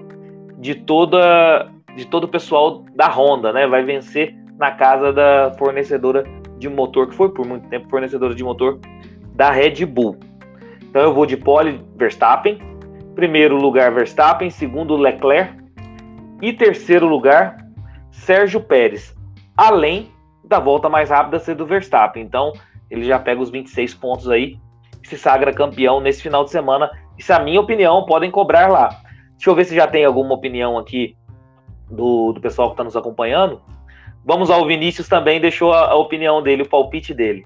de 0.60 0.76
toda 0.76 1.70
de 1.96 2.06
todo 2.06 2.26
o 2.26 2.28
pessoal 2.28 2.84
da 2.94 3.08
Honda, 3.08 3.54
né? 3.54 3.66
Vai 3.66 3.84
vencer 3.84 4.36
na 4.58 4.72
casa 4.72 5.14
da 5.14 5.54
fornecedora 5.58 6.26
de 6.60 6.68
motor, 6.68 7.08
que 7.08 7.16
foi 7.16 7.30
por 7.30 7.46
muito 7.46 7.68
tempo 7.70 7.90
fornecedora 7.90 8.36
de 8.36 8.44
motor 8.44 8.80
da 9.34 9.50
Red 9.50 9.86
Bull. 9.86 10.18
Então 10.84 11.02
eu 11.02 11.14
vou 11.14 11.26
de 11.26 11.38
pole 11.38 11.82
Verstappen. 11.96 12.60
Primeiro 13.16 13.56
lugar 13.56 13.92
Verstappen, 13.94 14.50
segundo 14.50 14.96
Leclerc 14.96 15.56
e 16.42 16.52
terceiro 16.52 17.08
lugar 17.08 17.58
Sérgio 18.12 18.60
Pérez. 18.60 19.16
Além 19.56 20.12
da 20.48 20.60
volta 20.60 20.90
mais 20.90 21.10
rápida 21.10 21.40
ser 21.40 21.56
do 21.56 21.66
Verstappen. 21.66 22.24
Então 22.24 22.54
ele 22.90 23.04
já 23.04 23.20
pega 23.20 23.42
os 23.42 23.50
26 23.50 23.94
pontos 23.96 24.30
aí 24.30 24.58
e 25.04 25.08
se 25.08 25.18
sagra 25.18 25.54
campeão 25.54 26.00
nesse 26.00 26.22
final 26.22 26.44
de 26.44 26.52
semana. 26.52 26.90
Isso 27.18 27.32
é 27.32 27.36
a 27.36 27.40
minha 27.40 27.60
opinião, 27.60 28.06
podem 28.06 28.32
cobrar 28.32 28.68
lá. 28.68 28.90
Deixa 29.32 29.50
eu 29.50 29.56
ver 29.56 29.66
se 29.66 29.76
já 29.76 29.88
tem 29.88 30.06
alguma 30.06 30.34
opinião 30.34 30.78
aqui 30.78 31.16
do, 31.90 32.34
do 32.34 32.42
pessoal 32.42 32.70
que 32.70 32.74
está 32.74 32.84
nos 32.84 32.96
acompanhando. 32.96 33.62
Vamos 34.26 34.50
ao 34.50 34.66
Vinícius 34.66 35.08
também, 35.08 35.40
deixou 35.40 35.72
a, 35.72 35.92
a, 35.92 35.96
opinião 35.96 36.42
dele, 36.42 36.64
o 36.64 36.70
palpite 36.70 37.14
dele. 37.14 37.46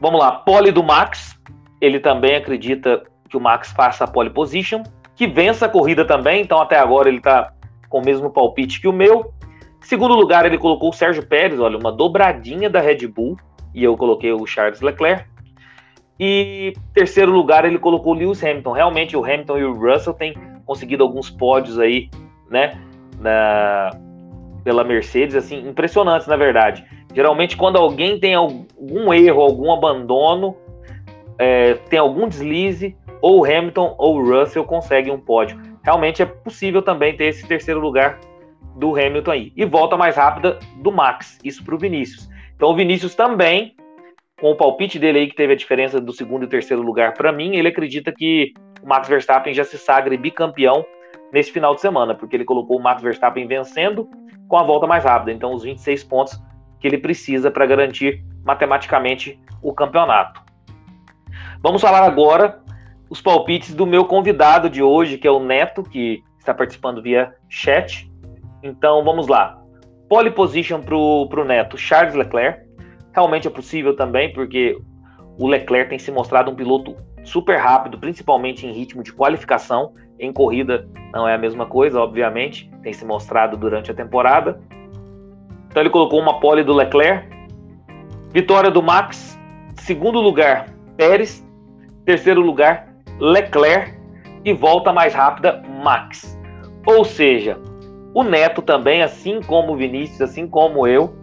Vamos 0.00 0.20
lá, 0.20 0.32
pole 0.32 0.72
do 0.72 0.82
Max. 0.82 1.38
Ele 1.80 2.00
também 2.00 2.36
acredita 2.36 3.02
que 3.28 3.36
o 3.36 3.40
Max 3.40 3.72
faça 3.72 4.04
a 4.04 4.08
pole 4.08 4.30
position, 4.30 4.82
que 5.14 5.26
vença 5.26 5.66
a 5.66 5.68
corrida 5.68 6.04
também, 6.04 6.42
então 6.42 6.60
até 6.60 6.78
agora 6.78 7.08
ele 7.08 7.18
está 7.18 7.52
com 7.88 7.98
o 7.98 8.04
mesmo 8.04 8.30
palpite 8.30 8.80
que 8.80 8.88
o 8.88 8.92
meu. 8.92 9.32
Segundo 9.82 10.14
lugar, 10.14 10.46
ele 10.46 10.58
colocou 10.58 10.90
o 10.90 10.92
Sérgio 10.92 11.26
Pérez, 11.26 11.58
olha, 11.58 11.76
uma 11.76 11.92
dobradinha 11.92 12.70
da 12.70 12.80
Red 12.80 13.06
Bull, 13.08 13.36
e 13.74 13.82
eu 13.82 13.96
coloquei 13.96 14.32
o 14.32 14.46
Charles 14.46 14.80
Leclerc. 14.80 15.24
E 16.18 16.72
terceiro 16.94 17.32
lugar, 17.32 17.64
ele 17.64 17.78
colocou 17.78 18.14
o 18.14 18.16
Lewis 18.16 18.42
Hamilton. 18.42 18.72
Realmente, 18.72 19.16
o 19.16 19.24
Hamilton 19.24 19.58
e 19.58 19.64
o 19.64 19.72
Russell 19.72 20.14
têm 20.14 20.34
conseguido 20.64 21.02
alguns 21.02 21.28
pódios 21.28 21.78
aí, 21.78 22.08
né, 22.48 22.78
na, 23.18 23.90
pela 24.62 24.84
Mercedes, 24.84 25.34
assim, 25.34 25.68
impressionantes, 25.68 26.28
na 26.28 26.36
verdade. 26.36 26.84
Geralmente, 27.12 27.56
quando 27.56 27.76
alguém 27.76 28.20
tem 28.20 28.34
algum 28.34 29.12
erro, 29.12 29.40
algum 29.40 29.72
abandono, 29.72 30.56
é, 31.38 31.74
tem 31.90 31.98
algum 31.98 32.28
deslize, 32.28 32.96
ou 33.20 33.40
o 33.40 33.44
Hamilton 33.44 33.94
ou 33.98 34.16
o 34.16 34.24
Russell 34.24 34.64
conseguem 34.64 35.12
um 35.12 35.18
pódio. 35.18 35.60
Realmente 35.82 36.22
é 36.22 36.26
possível 36.26 36.82
também 36.82 37.16
ter 37.16 37.24
esse 37.26 37.46
terceiro 37.46 37.80
lugar 37.80 38.18
do 38.76 38.96
Hamilton 38.96 39.30
aí. 39.30 39.52
E 39.56 39.64
volta 39.64 39.96
mais 39.96 40.16
rápida 40.16 40.58
do 40.76 40.90
Max, 40.90 41.38
isso 41.44 41.64
para 41.64 41.74
o 41.74 41.78
Vinícius. 41.78 42.28
Então 42.56 42.70
o 42.70 42.74
Vinícius 42.74 43.14
também, 43.14 43.74
com 44.40 44.50
o 44.50 44.56
palpite 44.56 44.98
dele 44.98 45.20
aí 45.20 45.26
que 45.28 45.36
teve 45.36 45.52
a 45.52 45.56
diferença 45.56 46.00
do 46.00 46.12
segundo 46.12 46.44
e 46.44 46.48
terceiro 46.48 46.82
lugar 46.82 47.14
para 47.14 47.32
mim, 47.32 47.56
ele 47.56 47.68
acredita 47.68 48.12
que 48.12 48.52
o 48.82 48.88
Max 48.88 49.08
Verstappen 49.08 49.54
já 49.54 49.64
se 49.64 49.78
sagre 49.78 50.16
bicampeão 50.16 50.84
nesse 51.32 51.50
final 51.50 51.74
de 51.74 51.80
semana, 51.80 52.14
porque 52.14 52.36
ele 52.36 52.44
colocou 52.44 52.78
o 52.78 52.82
Max 52.82 53.02
Verstappen 53.02 53.46
vencendo 53.46 54.08
com 54.48 54.56
a 54.56 54.62
volta 54.62 54.86
mais 54.86 55.04
rápida. 55.04 55.32
Então 55.32 55.54
os 55.54 55.62
26 55.62 56.04
pontos 56.04 56.38
que 56.78 56.86
ele 56.86 56.98
precisa 56.98 57.50
para 57.50 57.64
garantir 57.64 58.24
matematicamente 58.44 59.40
o 59.62 59.72
campeonato. 59.72 60.42
Vamos 61.62 61.80
falar 61.80 62.04
agora 62.04 62.60
os 63.08 63.20
palpites 63.20 63.74
do 63.74 63.86
meu 63.86 64.04
convidado 64.04 64.68
de 64.68 64.82
hoje, 64.82 65.16
que 65.16 65.28
é 65.28 65.30
o 65.30 65.38
Neto, 65.38 65.82
que 65.82 66.22
está 66.38 66.52
participando 66.52 67.00
via 67.00 67.34
chat. 67.48 68.10
Então 68.62 69.02
vamos 69.04 69.26
lá. 69.26 69.60
Pole 70.08 70.30
position 70.30 70.80
para 70.80 70.94
o 70.94 71.44
Neto, 71.44 71.76
Charles 71.76 72.14
Leclerc. 72.14 72.60
Realmente 73.14 73.46
é 73.46 73.50
possível 73.50 73.96
também, 73.96 74.32
porque 74.32 74.78
o 75.38 75.46
Leclerc 75.46 75.90
tem 75.90 75.98
se 75.98 76.10
mostrado 76.10 76.50
um 76.50 76.54
piloto 76.54 76.94
super 77.24 77.56
rápido, 77.56 77.98
principalmente 77.98 78.66
em 78.66 78.72
ritmo 78.72 79.02
de 79.02 79.12
qualificação. 79.12 79.94
Em 80.18 80.32
corrida 80.32 80.88
não 81.12 81.26
é 81.26 81.34
a 81.34 81.38
mesma 81.38 81.66
coisa, 81.66 82.00
obviamente, 82.00 82.70
tem 82.82 82.92
se 82.92 83.04
mostrado 83.04 83.56
durante 83.56 83.90
a 83.90 83.94
temporada. 83.94 84.60
Então 85.68 85.82
ele 85.82 85.90
colocou 85.90 86.20
uma 86.20 86.38
pole 86.38 86.62
do 86.62 86.74
Leclerc. 86.74 87.26
Vitória 88.30 88.70
do 88.70 88.82
Max. 88.82 89.38
Segundo 89.76 90.20
lugar, 90.20 90.66
Pérez. 90.96 91.46
Terceiro 92.04 92.40
lugar, 92.40 92.88
Leclerc. 93.18 94.00
E 94.44 94.52
volta 94.52 94.92
mais 94.92 95.14
rápida, 95.14 95.62
Max. 95.82 96.38
Ou 96.86 97.04
seja, 97.04 97.58
o 98.14 98.22
Neto 98.22 98.60
também, 98.60 99.02
assim 99.02 99.40
como 99.40 99.72
o 99.72 99.76
Vinícius, 99.76 100.20
assim 100.20 100.46
como 100.46 100.86
eu, 100.86 101.16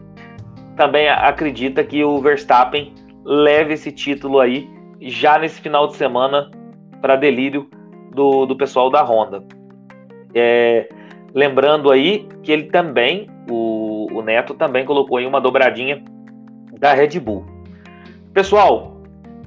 também 0.76 1.10
acredita 1.10 1.84
que 1.84 2.04
o 2.04 2.20
Verstappen 2.20 2.94
leve 3.24 3.74
esse 3.74 3.92
título 3.92 4.40
aí 4.40 4.70
já 5.02 5.38
nesse 5.38 5.62
final 5.62 5.88
de 5.88 5.96
semana 5.96 6.50
para 7.02 7.16
delírio 7.16 7.70
do, 8.14 8.46
do 8.46 8.56
pessoal 8.56 8.90
da 8.90 9.04
Honda. 9.04 9.44
É, 10.34 10.90
lembrando 11.34 11.92
aí 11.92 12.28
que 12.44 12.52
ele 12.52 12.64
também, 12.66 13.30
o, 13.50 14.08
o 14.12 14.22
Neto 14.22 14.54
também 14.54 14.86
colocou 14.86 15.18
aí 15.18 15.26
uma 15.26 15.42
dobradinha 15.42 16.04
da 16.80 16.94
Red 16.94 17.20
Bull. 17.20 17.46
Pessoal, 18.34 19.02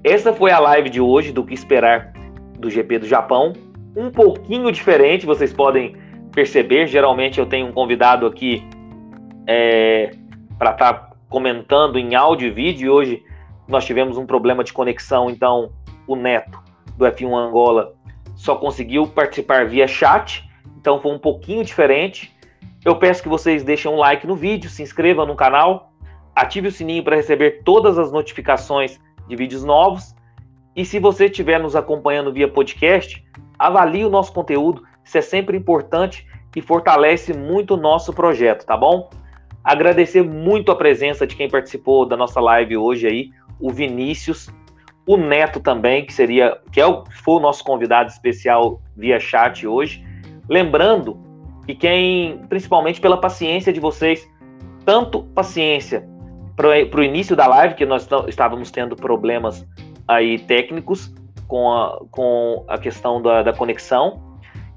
essa 0.05 0.33
foi 0.33 0.51
a 0.51 0.59
live 0.59 0.91
de 0.91 1.01
hoje 1.01 1.33
do 1.33 1.45
que 1.45 1.55
esperar 1.55 2.13
do 2.59 2.71
GP 2.71 3.01
do 3.01 3.07
Japão. 3.07 3.53
Um 3.97 4.11
pouquinho 4.11 4.71
diferente, 4.71 5.27
vocês 5.27 5.53
podem 5.53 5.97
perceber. 6.33 6.87
Geralmente 6.87 7.39
eu 7.39 7.47
tenho 7.47 7.69
um 7.69 7.73
convidado 7.73 8.27
aqui 8.27 8.67
é, 9.47 10.11
para 10.59 10.73
estar 10.73 10.93
tá 10.93 11.13
comentando 11.29 11.99
em 11.99 12.15
áudio 12.15 12.49
e 12.49 12.51
vídeo. 12.51 12.87
E 12.87 12.91
hoje 12.91 13.25
nós 13.69 13.85
tivemos 13.85 14.19
um 14.19 14.27
problema 14.27 14.65
de 14.65 14.73
conexão, 14.73 15.31
então 15.31 15.73
o 16.07 16.17
Neto 16.17 16.61
do 16.97 17.05
F1 17.05 17.35
Angola 17.35 17.95
só 18.35 18.57
conseguiu 18.57 19.07
participar 19.07 19.67
via 19.67 19.87
chat. 19.87 20.49
Então 20.79 21.01
foi 21.01 21.13
um 21.13 21.19
pouquinho 21.19 21.65
diferente. 21.65 22.35
Eu 22.85 22.97
peço 22.97 23.23
que 23.23 23.29
vocês 23.29 23.63
deixem 23.63 23.91
um 23.91 23.97
like 23.97 24.27
no 24.27 24.35
vídeo, 24.35 24.69
se 24.69 24.83
inscrevam 24.83 25.25
no 25.25 25.37
canal, 25.37 25.93
ative 26.35 26.69
o 26.69 26.73
sininho 26.73 27.05
para 27.05 27.15
receber 27.15 27.63
todas 27.65 27.97
as 27.97 28.11
notificações 28.11 28.99
de 29.29 29.37
vídeos 29.37 29.63
novos. 29.63 30.15
E 30.75 30.85
se 30.85 30.99
você 30.99 31.27
estiver 31.27 31.61
nos 31.61 31.77
acompanhando 31.77 32.33
via 32.33 32.49
podcast, 32.49 33.25
avalie 33.59 34.05
o 34.05 34.11
nosso 34.11 34.33
conteúdo, 34.33 34.83
isso 35.05 35.19
é 35.19 35.23
sempre 35.23 35.57
importante 35.57 36.27
e 36.55 36.61
fortalece 36.61 37.33
muito 37.33 37.75
o 37.75 37.77
nosso 37.77 38.13
projeto, 38.13 38.65
tá 38.65 38.77
bom? 38.77 39.11
Agradecer 39.65 40.23
muito 40.23 40.73
a 40.73 40.77
presença 40.77 41.27
de 41.27 41.37
quem 41.37 41.49
participou 41.49 42.07
da 42.07 42.17
nossa 42.17 42.41
live 42.41 42.77
hoje 42.77 43.07
aí, 43.07 43.31
o 43.61 43.71
Vinícius, 43.71 44.51
o 45.07 45.17
Neto 45.17 45.61
também, 45.61 46.05
que 46.05 46.13
seria 46.13 46.59
que 46.71 46.81
é 46.81 46.87
o, 46.87 47.05
foi 47.25 47.37
o 47.37 47.41
nosso 47.41 47.65
convidado 47.65 48.11
especial 48.11 48.81
via 48.97 49.19
chat 49.19 49.67
hoje. 49.67 50.05
Lembrando 50.49 51.19
que 51.67 51.75
quem, 51.75 52.39
principalmente 52.49 53.01
pela 53.01 53.17
paciência 53.17 53.73
de 53.73 53.81
vocês, 53.81 54.29
tanto 54.85 55.23
paciência 55.35 56.07
para 56.57 57.01
o 57.01 57.03
início 57.03 57.35
da 57.35 57.47
live, 57.47 57.75
que 57.75 57.87
nós 57.87 58.07
estávamos 58.29 58.71
tendo 58.71 58.95
problemas 58.95 59.67
aí 60.07 60.39
técnicos 60.39 61.13
com 61.47 61.71
a, 61.73 62.01
com 62.11 62.65
a 62.69 62.79
questão 62.79 63.23
da, 63.23 63.43
da 63.43 63.53
conexão, 63.53 64.32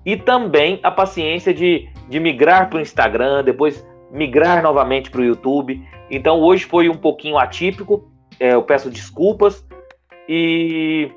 e 0.06 0.16
também 0.16 0.80
a 0.84 0.92
paciência 0.92 1.54
de, 1.54 1.90
de 2.08 2.20
migrar 2.20 2.70
para 2.70 2.78
o 2.78 2.82
Instagram, 2.82 3.44
depois 3.44 3.86
migrar 4.12 4.62
novamente 4.62 5.10
para 5.10 5.22
o 5.22 5.26
YouTube. 5.26 5.82
Então 6.10 6.40
hoje 6.40 6.66
foi 6.66 6.88
um 6.88 6.96
pouquinho 6.96 7.38
atípico, 7.38 8.12
é, 8.40 8.54
eu 8.54 8.64
peço 8.64 8.90
desculpas 8.90 9.66
e 10.30 11.12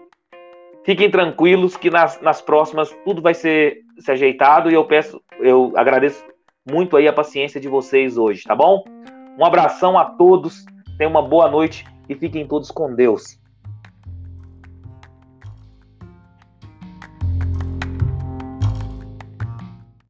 fiquem 0.84 1.10
tranquilos 1.10 1.76
que 1.76 1.90
nas, 1.90 2.20
nas 2.22 2.40
próximas 2.40 2.96
tudo 3.04 3.20
vai 3.20 3.34
ser, 3.34 3.78
ser 3.98 4.12
ajeitado 4.12 4.70
e 4.70 4.74
eu 4.74 4.84
peço, 4.84 5.20
eu 5.38 5.72
agradeço 5.76 6.24
muito 6.70 6.96
aí 6.96 7.06
a 7.06 7.12
paciência 7.12 7.60
de 7.60 7.68
vocês 7.68 8.16
hoje, 8.16 8.44
tá 8.44 8.54
bom? 8.54 8.84
Um 9.38 9.44
abração 9.44 9.98
a 9.98 10.04
todos, 10.04 10.64
tenham 10.96 11.10
uma 11.10 11.22
boa 11.22 11.50
noite 11.50 11.84
e 12.08 12.14
fiquem 12.14 12.46
todos 12.46 12.70
com 12.70 12.94
Deus. 12.94 13.37